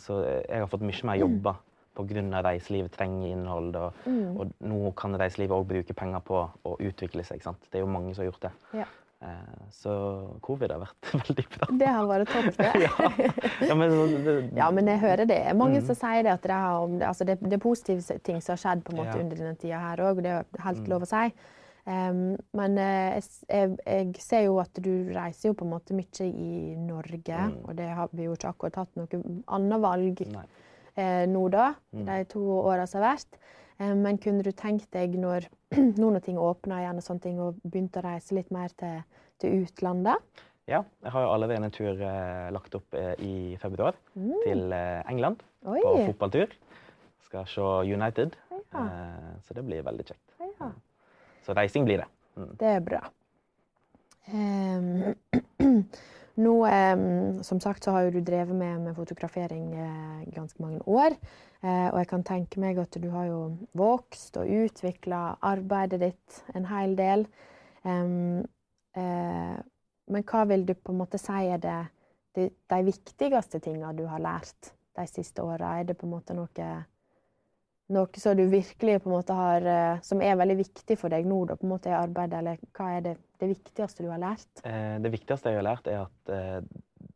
så 0.00 0.20
jeg 0.24 0.62
har 0.62 0.70
fått 0.70 0.84
mye 0.86 1.06
mer 1.10 1.18
jobber 1.20 1.58
pga. 1.94 2.42
reiselivet 2.42 2.92
trenger 2.94 3.32
innhold. 3.34 3.76
Og, 3.76 3.92
Mm. 4.06 4.36
og 4.40 4.52
nå 4.60 4.92
kan 4.96 5.14
reiselivet 5.18 5.54
òg 5.54 5.66
bruke 5.66 5.94
penger 5.94 6.20
på 6.20 6.50
å 6.64 6.76
utvikle 6.78 7.24
seg. 7.24 7.42
sant? 7.42 7.60
Det 7.70 7.78
er 7.78 7.84
jo 7.84 7.90
mange 7.90 8.14
som 8.14 8.24
har 8.24 8.32
gjort 8.32 8.40
det. 8.42 8.52
Ja. 8.80 8.86
Eh, 9.24 9.68
så 9.72 9.92
covid 10.44 10.70
har 10.74 10.82
vært 10.82 11.08
veldig 11.28 11.44
bra. 11.54 11.68
Det 11.80 11.86
har 11.88 12.06
vært 12.10 12.28
topp, 12.28 12.58
det. 12.58 12.72
Ja, 13.68 13.74
men, 13.78 13.94
det, 14.24 14.34
Ja, 14.60 14.66
men 14.70 14.90
jeg 14.92 15.00
hører 15.00 15.24
det. 15.30 15.40
Mange 15.56 15.80
Mm. 15.80 15.86
som 15.88 15.96
sier 15.96 16.22
det 16.26 16.32
at 16.34 16.42
det, 16.44 16.52
har, 16.52 16.94
altså 17.08 17.24
det, 17.24 17.38
det 17.40 17.56
er 17.56 17.62
positive 17.64 18.18
ting 18.26 18.42
som 18.44 18.52
har 18.52 18.60
skjedd 18.64 18.84
på 18.84 18.92
en 18.92 19.00
måte 19.00 19.16
Ja. 19.16 19.22
under 19.24 19.36
denne 19.40 19.56
tida 19.56 19.78
her 19.80 20.02
òg, 20.10 20.20
det 20.22 20.32
er 20.34 20.44
helt 20.66 20.82
Mm. 20.84 20.90
lov 20.92 21.02
å 21.06 21.10
si. 21.14 21.24
Um, 21.86 22.36
men 22.56 22.78
eh, 22.80 23.14
jeg, 23.20 23.24
jeg, 23.48 23.72
jeg 23.86 24.14
ser 24.24 24.44
jo 24.46 24.54
at 24.62 24.72
du 24.80 24.92
reiser 25.12 25.50
jo 25.50 25.54
på 25.54 25.66
en 25.66 25.72
måte 25.74 25.92
mye 25.96 26.28
i 26.28 26.74
Norge, 26.80 27.36
Mm. 27.48 27.58
og 27.68 27.76
det 27.76 27.88
har 27.92 28.08
vi 28.12 28.24
jo 28.24 28.32
ikke 28.36 28.52
akkurat 28.54 28.76
hatt 28.76 28.96
noe 28.96 29.42
annet 29.48 29.80
valg 29.82 30.22
eh, 30.96 31.26
nå 31.28 31.48
da, 31.52 31.74
Mm. 31.92 32.06
de 32.06 32.24
to 32.24 32.40
åra 32.40 32.86
som 32.86 33.02
har 33.02 33.16
vært. 33.16 33.36
Eh, 33.80 33.94
men 33.98 34.18
kunne 34.22 34.44
du 34.46 34.50
tenkt 34.54 34.90
deg, 34.94 35.16
når, 35.20 35.48
noen 36.00 36.16
når 36.16 36.24
ting 36.26 36.38
åpna 36.40 36.82
igjen, 36.82 37.00
og 37.00 37.06
sånne 37.06 37.24
ting, 37.26 37.40
og 37.42 37.60
begynte 37.64 38.00
å 38.02 38.06
reise 38.06 38.36
litt 38.36 38.52
mer 38.54 38.74
til, 38.80 39.00
til 39.42 39.64
utlandet? 39.64 40.44
Ja, 40.70 40.80
jeg 41.04 41.12
har 41.12 41.26
allerede 41.28 41.58
en 41.60 41.74
tur 41.74 41.98
eh, 42.00 42.46
lagt 42.54 42.74
opp 42.78 42.94
eh, 42.96 43.12
i 43.20 43.34
februar 43.60 43.98
til 44.14 44.72
eh, 44.72 45.02
England 45.12 45.42
Oi! 45.68 45.80
på 45.84 45.96
fotballtur. 46.06 46.54
Skal 47.26 47.44
se 47.50 47.66
United, 47.92 48.38
Ja. 48.54 48.86
eh, 48.86 49.34
så 49.44 49.54
det 49.58 49.66
blir 49.66 49.84
veldig 49.84 50.06
kjekt. 50.08 50.24
Ja. 50.40 50.70
Så 51.44 51.52
reising 51.58 51.84
blir 51.84 52.00
det. 52.00 52.08
Mm. 52.38 52.50
Det 52.62 52.70
er 52.70 52.80
bra. 52.80 53.02
Um, 54.32 55.14
nå, 56.46 56.54
um, 56.64 57.42
som 57.44 57.60
sagt, 57.60 57.84
så 57.84 57.92
har 57.92 58.06
jo 58.06 58.14
du 58.16 58.22
drevet 58.24 58.56
med, 58.56 58.80
med 58.86 58.96
fotografering 58.96 59.74
eh, 59.76 60.22
ganske 60.32 60.62
mange 60.64 60.80
år. 60.88 61.18
Eh, 61.64 61.88
og 61.88 61.96
jeg 62.02 62.08
kan 62.10 62.24
tenke 62.26 62.60
meg 62.60 62.78
at 62.82 62.96
du 63.00 63.06
har 63.14 63.28
jo 63.30 63.40
vokst 63.78 64.36
og 64.36 64.50
utvikla 64.52 65.38
arbeidet 65.48 66.00
ditt 66.02 66.40
en 66.52 66.66
hel 66.68 66.96
del. 66.98 67.24
Eh, 67.84 68.42
men 70.04 70.26
hva 70.28 70.42
vil 70.50 70.66
du 70.68 70.74
på 70.76 70.92
en 70.92 71.00
måte 71.00 71.20
si 71.20 71.46
er 71.48 71.62
det, 71.62 71.78
de, 72.36 72.48
de 72.70 72.80
viktigste 72.84 73.62
tinga 73.64 73.94
du 73.96 74.04
har 74.10 74.20
lært 74.20 74.74
de 74.98 75.06
siste 75.08 75.44
åra? 75.44 75.78
Er 75.80 75.88
det 75.88 75.96
på 76.00 76.08
en 76.08 76.12
måte 76.18 76.36
noe 76.36 76.74
noe 77.94 78.16
som 78.20 78.36
du 78.36 78.46
virkelig 78.48 79.02
på 79.04 79.10
en 79.10 79.14
måte 79.14 79.34
har, 79.36 79.64
eh, 79.68 80.02
som 80.04 80.20
er 80.24 80.36
veldig 80.40 80.58
viktig 80.60 80.98
for 81.00 81.12
deg 81.12 81.26
nå 81.28 81.42
da, 81.48 81.56
på 81.60 81.66
en 81.66 81.72
måte 81.74 81.92
i 81.92 81.96
arbeidet, 81.96 82.38
eller 82.40 82.60
hva 82.76 82.90
er 82.96 83.02
det, 83.04 83.16
det 83.40 83.48
viktigste 83.50 84.04
du 84.04 84.08
har 84.12 84.20
lært? 84.20 84.64
Eh, 84.64 84.96
det 85.04 85.12
viktigste 85.12 85.52
jeg 85.52 85.60
har 85.60 85.68
lært, 85.68 85.88
er 85.88 86.04
at 86.06 86.68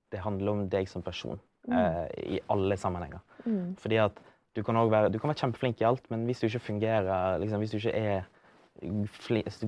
det 0.08 0.24
handler 0.24 0.52
om 0.54 0.66
deg 0.72 0.88
som 0.88 1.04
person 1.04 1.40
Mm. 1.68 2.08
i 2.16 2.40
alle 2.48 2.76
sammenhenger. 2.80 3.20
Mm. 3.44 3.76
Fordi 3.76 3.96
at 4.00 4.20
du 4.58 4.62
kan, 4.66 4.74
være, 4.90 5.08
du 5.14 5.18
kan 5.22 5.30
være 5.30 5.38
kjempeflink 5.44 5.80
i 5.80 5.86
alt, 5.86 6.08
men 6.10 6.24
hvis 6.26 6.40
du 6.42 6.48
ikke 6.48 6.64
fungerer, 6.66 7.38
liksom, 7.42 7.62
hvis 7.62 7.70
du 7.70 7.78
ikke 7.78 7.94
er 7.94 8.24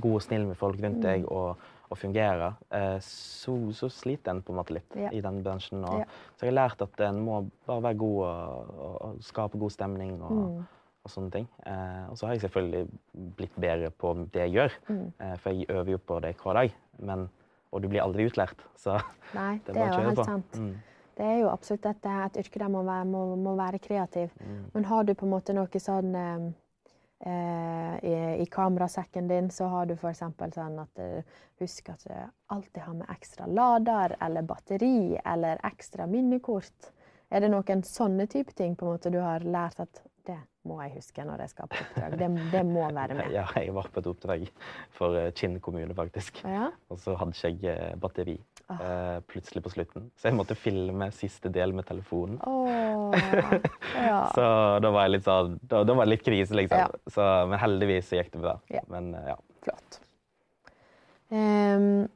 god 0.00 0.14
og 0.18 0.22
snill 0.24 0.46
med 0.48 0.59
folk 0.59 0.81
rundt 0.83 1.00
deg 1.03 1.24
og, 1.31 1.57
og 1.90 1.98
fungerer, 1.98 2.53
eh, 2.74 2.98
så, 3.03 3.55
så 3.74 3.88
sliter 3.90 4.31
en 4.35 4.42
på 4.46 4.53
en 4.55 4.59
måte 4.61 4.74
litt 4.76 4.98
Ja. 4.98 5.11
i 5.14 5.20
den 5.24 5.40
bransjen. 5.46 5.83
Og, 5.85 6.00
Ja. 6.03 6.05
Så 6.38 6.46
jeg 6.46 6.53
har 6.55 6.59
lært 6.68 6.83
at 6.87 7.00
en 7.09 7.20
må 7.26 7.40
bare 7.66 7.83
være 7.88 7.98
god 7.98 8.20
og, 8.26 8.74
og, 8.79 8.94
og 9.09 9.16
skape 9.26 9.59
god 9.59 9.70
stemning 9.74 10.20
og, 10.22 10.31
Mm. 10.37 10.66
sånne 11.09 11.31
ting. 11.33 11.46
Eh, 11.66 12.11
og 12.11 12.16
så 12.18 12.26
har 12.29 12.35
jeg 12.37 12.42
selvfølgelig 12.44 12.88
blitt 13.37 13.55
bedre 13.59 13.90
på 13.90 14.12
det 14.33 14.42
jeg 14.46 14.53
gjør, 14.53 14.70
Mm. 14.88 15.12
eh, 15.20 15.37
for 15.38 15.50
jeg 15.50 15.66
øver 15.70 15.90
jo 15.90 15.98
på 15.98 16.20
det 16.22 16.37
hver 16.42 16.53
dag. 16.55 16.74
Men, 16.98 17.29
og 17.72 17.83
du 17.83 17.88
blir 17.88 18.03
aldri 18.03 18.26
utlært, 18.29 18.61
så 18.76 19.00
Nei, 19.35 19.57
det 19.66 19.74
det, 19.74 19.76
er 19.76 19.81
bare 19.81 19.87
er 19.87 19.90
å 19.90 19.94
jo 19.94 19.98
kjøre 19.98 20.07
helt 20.07 20.18
på. 20.18 20.24
sant. 20.24 20.59
Mm. 20.61 20.74
Det 21.20 21.26
er 21.28 21.42
jo 21.42 21.50
absolutt 21.52 21.85
et, 21.90 22.06
et 22.09 22.40
yrke 22.40 22.62
der 22.62 22.72
man 22.72 22.87
må 22.88 22.98
må, 23.12 23.37
må 23.37 23.54
være 23.59 23.78
kreativ. 23.83 24.33
Mm. 24.40 24.61
Men 24.72 24.85
har 24.88 25.04
du 25.04 25.14
på 25.14 25.26
en 25.26 25.35
måte 25.35 25.52
noe 25.56 25.83
sånn 25.85 26.14
eh, 26.16 26.46
eh, 27.28 27.96
i, 28.09 28.14
I 28.40 28.46
kamerasekken 28.48 29.28
din 29.28 29.50
så 29.52 29.68
har 29.68 29.90
du 29.90 29.98
f.eks. 29.98 30.22
sånn 30.54 30.78
at 30.80 31.02
eh, 31.04 31.37
husk 31.61 31.92
at 31.92 32.06
du 32.09 32.14
alltid 32.56 32.80
har 32.87 32.96
med 33.02 33.12
ekstra 33.12 33.50
lader 33.50 34.16
eller 34.20 34.48
batteri 34.48 35.18
eller 35.20 35.61
ekstra 35.68 36.09
minnekort. 36.09 36.88
Er 37.28 37.44
det 37.44 37.52
noen 37.52 37.85
sånne 37.85 38.26
type 38.26 38.56
ting 38.56 38.72
på 38.74 38.87
en 38.87 38.96
måte 38.96 39.12
du 39.12 39.20
har 39.20 39.44
lært 39.44 39.85
at 39.85 40.02
det 40.26 40.40
må 40.68 40.77
jeg 40.83 40.92
huske 40.99 41.25
når 41.25 41.44
jeg 41.44 41.53
skal 41.55 41.68
på 41.73 41.79
oppdrag? 41.81 42.16
Det, 42.20 42.29
det 42.53 42.62
må 42.68 42.85
være 42.92 43.16
med. 43.16 43.31
Ja, 43.38 43.46
jeg 43.57 43.73
var 43.75 43.88
på 43.92 44.03
et 44.03 44.09
oppdrag 44.11 44.44
for 44.96 45.16
eh, 45.16 45.31
Kinn 45.37 45.57
kommune, 45.64 45.94
faktisk. 45.96 46.42
Ja? 46.44 46.68
Og 46.92 47.01
så 47.01 47.14
hadde 47.16 47.37
ikke 47.37 47.70
jeg 47.70 47.79
eh, 47.79 47.96
batteri 48.01 48.37
eh, 48.75 49.16
plutselig 49.31 49.64
på 49.64 49.73
slutten. 49.73 50.11
Så 50.20 50.29
jeg 50.29 50.37
måtte 50.37 50.59
filme 50.59 51.09
siste 51.16 51.53
del 51.53 51.73
med 51.77 51.88
telefonen. 51.88 52.37
Oh. 52.44 53.16
ja. 54.11 54.20
Så 54.37 54.44
da 54.85 54.92
var 54.92 55.09
litt 55.09 55.25
sånn 55.27 55.57
Da, 55.62 55.83
da 55.87 55.96
var 55.96 56.09
det 56.09 56.18
litt 56.18 56.29
krise, 56.29 56.57
liksom. 56.59 56.85
Ja. 56.85 57.03
Så, 57.09 57.33
men 57.51 57.62
heldigvis 57.62 58.12
så 58.12 58.20
gikk 58.20 58.35
det 58.37 58.44
bra. 58.44 58.59
Men 58.92 59.12
ja. 59.33 59.38
Flott. 59.64 60.01
Um, 61.31 62.09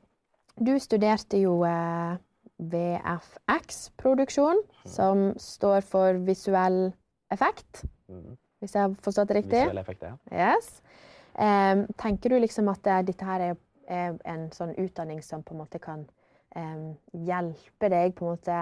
du 0.58 0.74
studerte 0.78 1.38
jo 1.42 1.64
eh, 1.66 2.16
VFX-produksjon, 2.62 4.60
som 4.86 5.32
står 5.40 5.80
for 5.86 6.20
visuell 6.26 6.92
effekt. 7.34 7.82
Hvis 8.60 8.74
jeg 8.74 8.82
har 8.82 8.94
forstått 9.04 9.28
det 9.28 9.36
riktig? 9.42 9.60
Visuelle 9.60 9.80
effekter. 9.84 10.18
ja. 10.30 10.54
Yes. 10.54 10.80
Um, 11.34 11.86
tenker 11.98 12.30
du 12.30 12.38
liksom 12.38 12.68
at 12.70 12.82
det, 12.86 13.06
dette 13.08 13.26
her 13.26 13.40
er, 13.42 13.56
er 13.90 14.18
en 14.30 14.44
sånn 14.54 14.74
utdanning 14.78 15.22
som 15.22 15.42
på 15.42 15.54
en 15.54 15.64
måte 15.64 15.80
kan 15.82 16.04
um, 16.54 16.92
hjelpe 17.26 17.90
deg 17.90 18.14
på 18.14 18.28
en 18.28 18.36
måte 18.36 18.58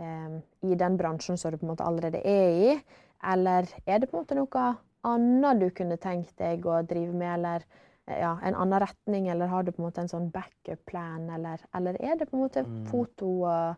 um, 0.00 0.38
i 0.64 0.78
den 0.80 0.96
bransjen 0.96 1.36
som 1.36 1.52
du 1.52 1.58
på 1.60 1.66
en 1.68 1.74
måte 1.74 1.84
allerede 1.84 2.22
er 2.24 2.48
i? 2.56 2.78
Eller 3.22 3.68
er 3.84 4.00
det 4.00 4.08
på 4.08 4.16
en 4.16 4.24
måte 4.24 4.38
noe 4.38 4.64
annet 5.04 5.60
du 5.60 5.68
kunne 5.76 6.00
tenkt 6.00 6.32
deg 6.40 6.64
å 6.64 6.80
drive 6.88 7.12
med, 7.12 7.34
eller 7.36 7.68
ja, 8.08 8.32
en 8.42 8.56
annen 8.56 8.80
retning, 8.80 9.28
eller 9.28 9.46
har 9.52 9.62
du 9.62 9.70
på 9.72 9.82
en 9.82 9.86
måte 9.90 10.00
en 10.02 10.10
sånn 10.10 10.30
backup-plan, 10.34 11.28
eller, 11.36 11.60
eller 11.76 12.00
er 12.00 12.16
det 12.16 12.30
på 12.30 12.36
en 12.36 12.42
måte 12.46 12.64
Mm. 12.64 12.86
foto 12.88 13.28
og, 13.44 13.76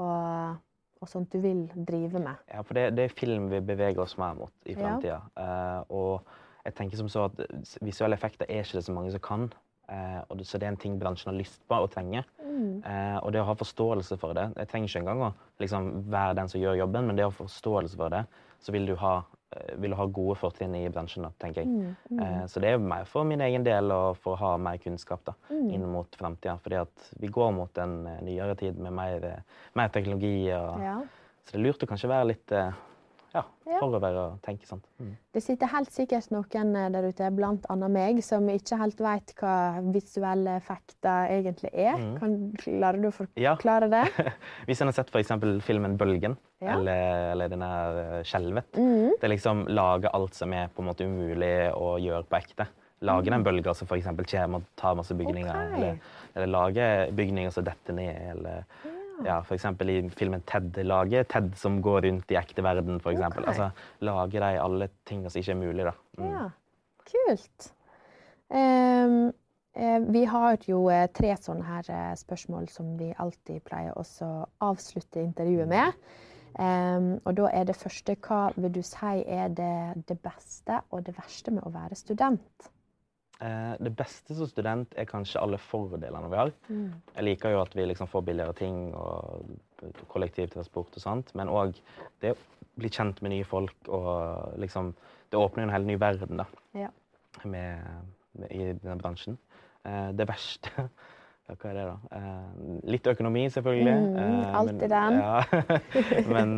og, 0.00 0.56
og 1.00 1.08
sånt 1.08 1.32
du 1.32 1.40
vil 1.40 1.64
drive 1.74 2.20
med? 2.20 2.44
Ja, 2.52 2.60
for 2.66 2.76
det, 2.76 2.90
det 2.96 3.08
er 3.08 3.16
film 3.16 3.48
vi 3.52 3.62
beveger 3.64 4.02
oss 4.04 4.18
mer 4.20 4.36
mot 4.38 4.52
i 4.66 4.74
Ja. 4.74 4.82
framtida. 4.82 5.20
Eh, 5.36 5.82
og 5.88 6.28
jeg 6.64 6.76
tenker 6.76 7.00
som 7.00 7.08
så 7.08 7.24
at 7.30 7.40
visuelle 7.80 8.14
effekter 8.14 8.46
er 8.48 8.64
ikke 8.64 8.78
det 8.78 8.84
så 8.84 8.92
mange 8.92 9.12
som 9.14 9.20
kan. 9.24 9.50
Uh, 9.90 10.22
og 10.28 10.38
det, 10.38 10.44
så 10.46 10.58
det 10.60 10.68
er 10.68 10.70
en 10.70 10.78
ting 10.78 11.00
bransjen 11.00 11.32
har 11.32 11.38
lyst 11.40 11.64
på 11.66 11.74
og 11.82 11.88
trenger. 11.90 12.22
Mm. 12.38 12.78
Uh, 12.84 13.16
og 13.24 13.32
det 13.34 13.40
å 13.42 13.46
ha 13.48 13.56
forståelse 13.58 14.18
for 14.22 14.36
det 14.38 14.44
Jeg 14.54 14.68
trenger 14.70 14.86
ikke 14.86 15.00
engang 15.00 15.22
å 15.26 15.30
liksom, 15.58 15.88
være 16.12 16.36
den 16.38 16.52
som 16.52 16.60
gjør 16.62 16.78
jobben, 16.78 17.08
men 17.08 17.18
det 17.18 17.24
å 17.26 17.32
ha 17.32 17.34
forståelse 17.34 17.98
for 17.98 18.14
det, 18.14 18.20
så 18.62 18.74
vil 18.76 18.86
du 18.86 18.94
ha, 19.00 19.16
vil 19.82 19.94
ha 19.98 20.06
gode 20.06 20.36
fortrinn 20.38 20.74
i 20.78 20.84
bransjen, 20.92 21.24
da, 21.26 21.32
tenker 21.42 21.64
jeg. 21.64 21.70
Mm, 21.70 21.94
mm, 22.10 22.20
Eh, 22.22 22.44
så 22.46 22.60
det 22.62 22.70
er 22.70 22.82
mer 22.82 23.08
for 23.10 23.26
min 23.26 23.40
egen 23.42 23.64
del 23.66 23.90
og 23.94 24.18
for 24.22 24.36
å 24.36 24.40
ha 24.40 24.50
mer 24.62 24.78
kunnskap 24.82 25.24
da, 25.26 25.34
mm. 25.50 25.70
inn 25.74 25.86
mot 25.90 26.18
framtida. 26.18 26.56
Fordi 26.62 26.78
at 26.84 27.08
vi 27.18 27.30
går 27.34 27.50
mot 27.56 27.80
en 27.82 27.96
eh, 28.06 28.20
nyere 28.26 28.54
tid 28.60 28.78
med 28.78 28.94
mer, 28.94 29.26
eh, 29.26 29.64
mer 29.74 29.90
teknologi. 29.94 30.52
Og, 30.54 30.84
Ja. 30.84 31.00
Så 31.44 31.56
det 31.56 31.60
er 31.60 31.64
lurt 31.64 31.82
å 31.82 31.88
kanskje 31.90 32.08
være 32.12 32.28
litt, 32.30 32.52
eh, 32.52 32.70
ja, 33.34 33.42
Ja. 33.66 33.78
å 33.80 34.00
være 34.00 34.24
tenke 34.42 34.66
sant. 34.66 34.84
Mm. 35.00 35.12
Det 35.32 35.42
sitter 35.42 35.66
helt 35.70 35.90
sikkert 35.94 36.30
noen 36.34 36.74
eh, 36.76 36.88
der 36.90 37.06
ute, 37.08 37.30
bl.a. 37.30 37.76
meg, 37.88 38.22
som 38.26 38.48
ikke 38.48 38.78
helt 38.80 38.98
vet 39.00 39.34
hva 39.40 39.54
visuelle 39.94 40.56
effekter 40.58 41.28
egentlig 41.30 41.70
er. 41.74 41.94
Mm. 41.96 42.18
Kan, 42.18 42.36
klarer 42.58 43.00
du 43.02 43.08
å 43.10 43.28
Ja. 43.36 43.54
forklare 43.56 43.88
det? 43.90 44.04
Hvis 44.66 44.80
en 44.82 44.88
har 44.88 44.92
sett 44.98 45.10
f.eks. 45.14 45.30
filmen 45.62 45.96
'Bølgen', 45.98 46.36
Ja. 46.60 46.74
eller, 46.78 47.32
eller 47.32 47.48
den 47.48 47.62
her 47.62 47.98
eh, 48.18 48.22
'Skjelvet', 48.22 48.74
Mm. 48.76 49.10
det 49.20 49.30
liksom 49.30 49.66
lage 49.68 50.08
alt 50.12 50.34
som 50.34 50.52
er 50.52 50.68
på 50.68 50.82
en 50.82 50.88
måte 50.88 51.04
umulig 51.06 51.72
å 51.74 51.96
gjøre 52.00 52.24
på 52.26 52.36
ekte. 52.42 52.66
Lage 53.02 53.30
den 53.30 53.42
bølga 53.42 53.72
som 53.74 53.86
f.eks. 53.88 54.04
kommer 54.04 54.56
og 54.60 54.64
tar 54.76 54.94
masse 54.94 55.14
bygninger. 55.16 55.48
okay. 55.48 55.72
Eller, 55.78 55.98
eller 56.36 56.46
lage 56.46 57.12
bygninger 57.16 57.50
som 57.50 57.64
detter 57.64 57.94
ned. 57.94 58.36
Eller 58.36 58.64
ja, 59.26 59.40
f.eks. 59.40 59.64
i 59.64 59.98
filmen 60.16 60.42
Ted-laget. 60.48 61.28
Ted 61.32 61.52
som 61.58 61.80
går 61.82 62.06
rundt 62.06 62.32
i 62.32 62.38
ekte 62.40 62.64
verden, 62.64 63.00
f.eks. 63.00 63.20
Okay. 63.20 63.44
Altså, 63.46 63.70
lager 64.06 64.46
de 64.46 64.62
alle 64.62 64.88
ting 65.08 65.26
som 65.28 65.40
ikke 65.40 65.54
er 65.54 65.60
mulig. 65.60 65.86
da. 65.88 65.94
Mm. 66.18 66.30
Ja, 66.30 66.48
kult. 67.12 67.70
Um, 68.50 69.30
eh, 69.74 70.00
vi 70.10 70.24
har 70.26 70.58
jo 70.66 70.88
eh, 70.90 71.06
tre 71.14 71.36
sånne 71.38 71.66
her 71.68 71.92
eh, 71.94 72.16
spørsmål 72.18 72.66
som 72.72 72.96
vi 72.98 73.12
alltid 73.14 73.62
pleier 73.66 73.94
å 73.94 74.04
avslutte 74.66 75.22
intervjuet 75.22 75.70
med. 75.70 75.94
Um, 76.58 77.12
og 77.22 77.36
da 77.38 77.46
er 77.54 77.68
det 77.68 77.78
første 77.78 78.16
hva 78.26 78.48
vil 78.56 78.72
du 78.74 78.82
si 78.82 79.20
er 79.22 79.52
det, 79.54 80.02
det 80.08 80.16
beste 80.18 80.80
og 80.90 81.04
det 81.06 81.14
verste 81.14 81.54
med 81.54 81.62
å 81.62 81.70
være 81.70 81.98
student? 81.98 82.70
Eh, 83.40 83.74
det 83.80 83.90
beste 83.96 84.34
som 84.36 84.48
student 84.50 84.92
er 85.00 85.06
kanskje 85.08 85.40
alle 85.40 85.56
fordelene 85.64 86.28
vi 86.28 86.36
har. 86.36 86.50
Jeg 87.16 87.24
liker 87.24 87.54
jo 87.54 87.62
at 87.62 87.72
vi 87.76 87.86
liksom 87.88 88.08
får 88.12 88.24
billigere 88.26 88.52
ting 88.58 88.90
og 88.94 89.46
kollektivtransport 90.12 90.98
og 90.98 91.04
sånt, 91.04 91.32
men 91.38 91.48
òg 91.48 91.78
det 92.20 92.34
å 92.34 92.40
bli 92.80 92.90
kjent 92.92 93.22
med 93.24 93.32
nye 93.32 93.46
folk 93.48 93.88
og 93.88 94.58
liksom 94.60 94.94
Det 95.30 95.38
åpner 95.38 95.62
jo 95.62 95.68
en 95.68 95.72
helt 95.76 95.86
ny 95.86 95.94
verden 95.96 96.40
da, 96.40 96.44
Ja. 96.74 96.88
med, 97.44 97.86
med, 98.34 98.50
i 98.50 98.72
denne 98.72 98.96
bransjen. 98.98 99.36
Eh, 99.86 100.08
det 100.12 100.26
verste 100.26 100.68
ja, 101.48 101.54
Hva 101.54 101.70
er 101.70 101.76
det, 101.78 101.84
da? 101.86 102.16
Eh, 102.18 102.80
litt 102.90 103.06
økonomi, 103.06 103.44
selvfølgelig. 103.54 103.94
Mm, 103.94 104.16
Eh, 104.18 104.56
alltid 104.58 104.90
den. 104.90 105.20
Ja. 105.20 105.44
men, 106.34 106.56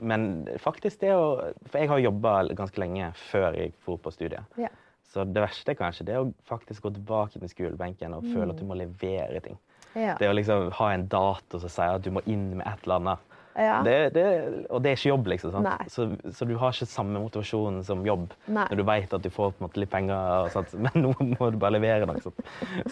men 0.00 0.28
faktisk 0.62 1.00
det 1.02 1.10
å 1.18 1.26
For 1.66 1.82
jeg 1.82 1.90
har 1.90 1.98
jobba 2.06 2.36
ganske 2.54 2.78
lenge 2.80 3.10
før 3.32 3.58
jeg 3.58 3.74
dro 3.84 3.98
på 3.98 4.14
studiet. 4.14 4.46
Ja. 4.56 4.70
Så 5.10 5.24
det 5.26 5.42
verste 5.42 5.72
er 5.72 5.78
kanskje 5.78 6.06
det 6.06 6.18
å 6.20 6.28
faktisk 6.46 6.86
gå 6.86 6.92
tilbake 6.94 7.40
til 7.40 7.50
skolebenken 7.50 8.14
og 8.14 8.28
føle 8.30 8.54
at 8.54 8.60
du 8.60 8.66
må 8.68 8.76
levere 8.78 9.42
ting. 9.42 9.58
Ja. 9.98 10.14
Det 10.20 10.28
å 10.30 10.34
liksom 10.36 10.68
ha 10.78 10.92
en 10.94 11.08
dato 11.10 11.58
som 11.58 11.72
sier 11.72 11.98
at 11.98 12.04
du 12.04 12.12
må 12.14 12.22
inn 12.30 12.52
med 12.60 12.66
et 12.68 12.86
eller 12.86 13.00
annet. 13.00 13.26
ja. 13.58 13.80
Det, 13.82 13.96
det, 14.14 14.24
og 14.70 14.84
det 14.84 14.92
er 14.92 15.00
ikke 15.00 15.10
jobb, 15.10 15.30
liksom. 15.32 15.66
Så, 15.90 16.06
så 16.36 16.46
du 16.46 16.54
har 16.60 16.76
ikke 16.76 16.86
samme 16.86 17.18
motivasjon 17.24 17.82
som 17.84 18.04
jobb 18.06 18.28
Nei. 18.46 18.68
når 18.70 18.78
du 18.78 18.84
vet 18.86 19.16
at 19.18 19.26
du 19.26 19.30
får 19.34 19.50
på 19.56 19.58
en 19.58 19.66
måte 19.66 19.82
litt 19.82 19.90
penger, 19.90 20.46
og 20.46 20.52
sånt, 20.54 20.76
men 20.86 21.06
nå 21.08 21.14
må 21.32 21.50
du 21.50 21.58
bare 21.58 21.74
levere 21.80 22.06
noe. 22.06 22.22
sånt. 22.22 22.38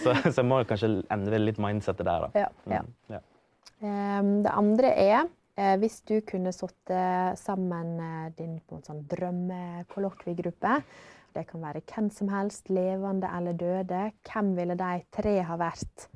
Så, 0.02 0.16
så 0.34 0.44
må 0.46 0.64
kanskje 0.66 0.96
endre 1.14 1.38
litt 1.44 1.60
mindsetet 1.62 2.02
der, 2.02 2.26
da. 2.26 2.46
Ja, 2.46 2.78
ja. 2.80 2.82
Mm. 3.12 3.20
Ehm, 3.86 4.32
det 4.42 4.56
andre 4.58 4.90
er 4.98 5.20
eh, 5.54 5.76
hvis 5.78 6.00
du 6.10 6.16
kunne 6.26 6.50
satt 6.56 6.96
sammen 7.38 7.94
eh, 8.02 8.26
din 8.34 8.58
på 8.66 8.80
en 8.80 8.88
sånn 8.90 9.06
drømmekollokviegruppe. 9.14 10.80
Det 11.34 11.44
kan 11.50 11.62
være 11.62 11.82
hvem 11.94 12.08
som 12.10 12.28
helst, 12.32 12.70
levende 12.70 13.28
eller 13.36 13.52
døde. 13.52 14.10
Hvem 14.32 14.54
ville 14.56 14.78
de 14.78 15.02
tre 15.14 15.34
ha 15.42 15.56
vært, 15.60 16.08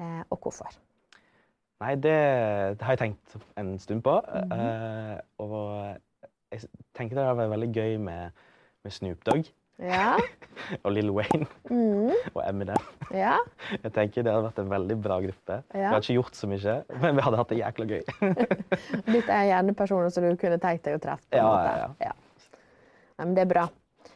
eh, 0.00 0.22
og 0.30 0.38
hvorfor? 0.38 0.78
Nei, 1.80 1.94
det, 1.96 2.12
det 2.76 2.84
har 2.84 2.92
jeg 2.92 3.00
tenkt 3.00 3.36
en 3.56 3.78
stund 3.80 4.02
på. 4.04 4.20
Mm 4.20 4.50
-hmm. 4.52 5.14
uh, 5.14 5.18
og 5.38 5.96
jeg 6.52 6.60
tenker 6.94 7.16
det 7.16 7.24
hadde 7.24 7.38
vært 7.38 7.50
veldig 7.50 7.72
gøy 7.74 7.96
med, 7.96 8.30
med 8.84 8.92
Snoop 8.92 9.24
Dogg 9.26 9.44
Ja. 9.78 10.16
og 10.84 10.92
Lil 10.92 11.10
Wayne 11.10 11.46
Mm, 11.70 12.10
og 12.34 12.42
Eminem. 12.48 12.76
ja. 13.10 13.36
Jeg 13.84 13.92
tenker 13.92 14.22
Det 14.22 14.32
hadde 14.32 14.44
vært 14.44 14.58
en 14.58 14.70
veldig 14.70 15.02
bra 15.02 15.20
gruppe. 15.20 15.62
Vi 15.72 15.80
hadde 15.80 15.96
ikke 15.96 16.12
gjort 16.12 16.36
så 16.36 16.46
mye, 16.46 16.84
men 17.00 17.16
vi 17.16 17.22
hadde 17.22 17.36
hatt 17.36 17.48
det 17.48 17.58
jækla 17.58 17.84
gøy. 17.84 18.02
Dette 19.06 19.32
er 19.32 19.44
gjerne 19.44 19.74
personer 19.74 20.08
som 20.08 20.24
du 20.24 20.36
kunne 20.36 20.58
tenkt 20.58 20.84
deg 20.84 20.94
å 20.94 20.98
treffe. 20.98 21.26
Ja, 21.32 21.64
ja, 21.64 21.88
ja. 22.00 22.12
Nei, 23.18 23.26
men 23.26 23.34
det 23.34 23.42
er 23.42 23.54
bra. 23.54 23.68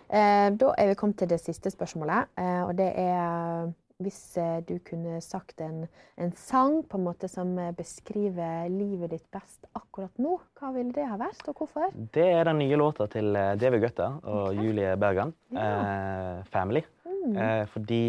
Eh, 0.08 0.50
da 0.58 0.74
er 0.78 0.90
vi 0.90 0.98
kommet 0.98 1.18
til 1.22 1.30
det 1.30 1.40
siste 1.42 1.72
spørsmålet. 1.72 2.30
Eh, 2.38 2.60
og 2.66 2.74
det 2.78 2.90
er 3.00 3.72
hvis 4.02 4.36
eh, 4.42 4.58
du 4.66 4.74
kunne 4.84 5.20
sagt 5.22 5.62
en, 5.62 5.84
en 6.18 6.32
sang 6.36 6.80
på 6.90 6.98
en 6.98 7.06
måte 7.06 7.30
som 7.30 7.54
beskriver 7.78 8.66
livet 8.72 9.14
ditt 9.14 9.26
best 9.32 9.68
akkurat 9.78 10.18
nå, 10.18 10.34
hva 10.58 10.72
ville 10.74 10.92
det 10.96 11.06
ha 11.06 11.16
vært, 11.20 11.46
og 11.48 11.62
hvorfor? 11.62 11.94
Det 11.94 12.26
er 12.34 12.44
den 12.50 12.58
nye 12.64 12.80
låta 12.80 13.06
til 13.12 13.30
David 13.32 13.86
Guetta 13.86 14.10
og 14.18 14.50
okay. 14.50 14.60
Julie 14.60 14.96
Bergan. 15.00 15.32
Ja. 15.54 15.70
Eh, 15.70 16.44
'Family'. 16.50 16.84
Mm. 17.06 17.36
Eh, 17.36 17.66
fordi 17.70 18.04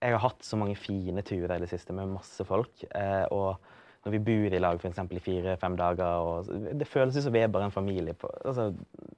jeg 0.00 0.14
har 0.14 0.22
hatt 0.22 0.44
så 0.44 0.56
mange 0.56 0.78
fine 0.80 1.22
turer 1.26 1.56
i 1.56 1.62
det 1.62 1.68
siste 1.72 1.94
med 1.96 2.08
masse 2.12 2.44
folk. 2.48 2.84
Eh, 2.88 3.26
og 3.34 3.60
når 4.04 4.14
vi 4.14 4.22
bor 4.24 4.54
i 4.56 4.60
lag 4.60 4.80
for 4.80 4.88
eksempel 4.88 5.18
i 5.18 5.22
fire-fem 5.24 5.76
dager 5.76 6.24
og 6.24 6.50
Det 6.80 6.88
føles 6.88 7.18
som 7.20 7.32
vi 7.34 7.42
er 7.42 7.52
bare 7.52 7.68
en 7.68 7.74
familie. 7.74 8.14
På, 8.14 8.30
altså, 8.44 8.70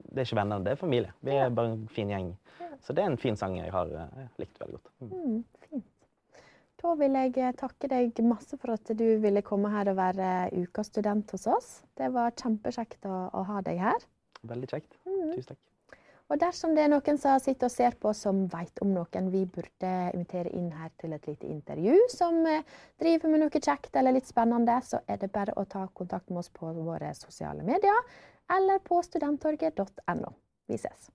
det 0.09 0.17
er 0.17 0.27
ikke 0.27 0.39
venner, 0.41 0.59
det 0.59 0.73
er 0.73 0.81
familie. 0.81 1.13
Vi 1.21 1.35
er 1.39 1.49
bare 1.49 1.73
en 1.73 1.87
fin 1.87 2.11
gjeng. 2.11 2.33
Så 2.83 2.93
det 2.93 3.03
er 3.03 3.11
en 3.11 3.17
fin 3.17 3.37
sang 3.39 3.55
jeg 3.57 3.71
har 3.71 3.87
jeg 3.87 4.27
likt 4.43 4.59
veldig 4.59 4.79
godt. 4.79 4.93
Mm. 4.99 5.13
Mm, 5.13 5.43
fint. 5.69 5.89
Da 6.83 6.95
vil 6.99 7.15
jeg 7.15 7.37
eh, 7.39 7.53
takke 7.55 7.87
deg 7.87 8.23
masse 8.27 8.59
for 8.59 8.75
at 8.75 8.91
du 8.99 9.05
ville 9.23 9.41
komme 9.45 9.71
her 9.71 9.87
og 9.93 9.95
være 10.01 10.49
ukas 10.65 10.91
student 10.91 11.31
hos 11.31 11.47
oss. 11.47 11.69
Det 11.95 12.11
var 12.11 12.35
kjempekjekt 12.35 13.07
å, 13.07 13.29
å 13.31 13.45
ha 13.47 13.61
deg 13.63 13.79
her. 13.79 14.09
Veldig 14.43 14.67
kjekt. 14.73 14.97
Mm. 15.07 15.29
Tusen 15.37 15.53
takk. 15.53 15.61
Og 16.33 16.39
dersom 16.41 16.71
det 16.73 16.81
er 16.81 16.89
noen 16.89 17.17
som 17.21 17.37
sitter 17.37 17.69
og 17.69 17.71
ser 17.71 17.93
på 18.01 18.09
som 18.17 18.47
vet 18.49 18.79
om 18.81 18.89
noen 18.89 19.27
vi 19.29 19.43
burde 19.45 19.91
invitere 20.15 20.49
inn 20.57 20.71
her 20.73 20.89
til 20.97 21.13
et 21.13 21.27
lite 21.29 21.45
intervju, 21.45 21.93
som 22.09 22.39
eh, 22.49 22.65
driver 22.97 23.29
med 23.29 23.43
noe 23.43 23.61
kjekt 23.61 23.93
eller 24.01 24.17
litt 24.17 24.25
spennende, 24.25 24.79
så 24.81 25.03
er 25.05 25.21
det 25.21 25.29
bare 25.35 25.53
å 25.61 25.67
ta 25.69 25.85
kontakt 25.93 26.33
med 26.33 26.41
oss 26.41 26.49
på 26.49 26.73
våre 26.73 27.13
sosiale 27.13 27.61
medier 27.61 28.01
eller 28.49 28.81
på 28.81 29.03
studenttorget.no. 29.05 30.33
Vi 30.65 30.81
ses. 30.81 31.11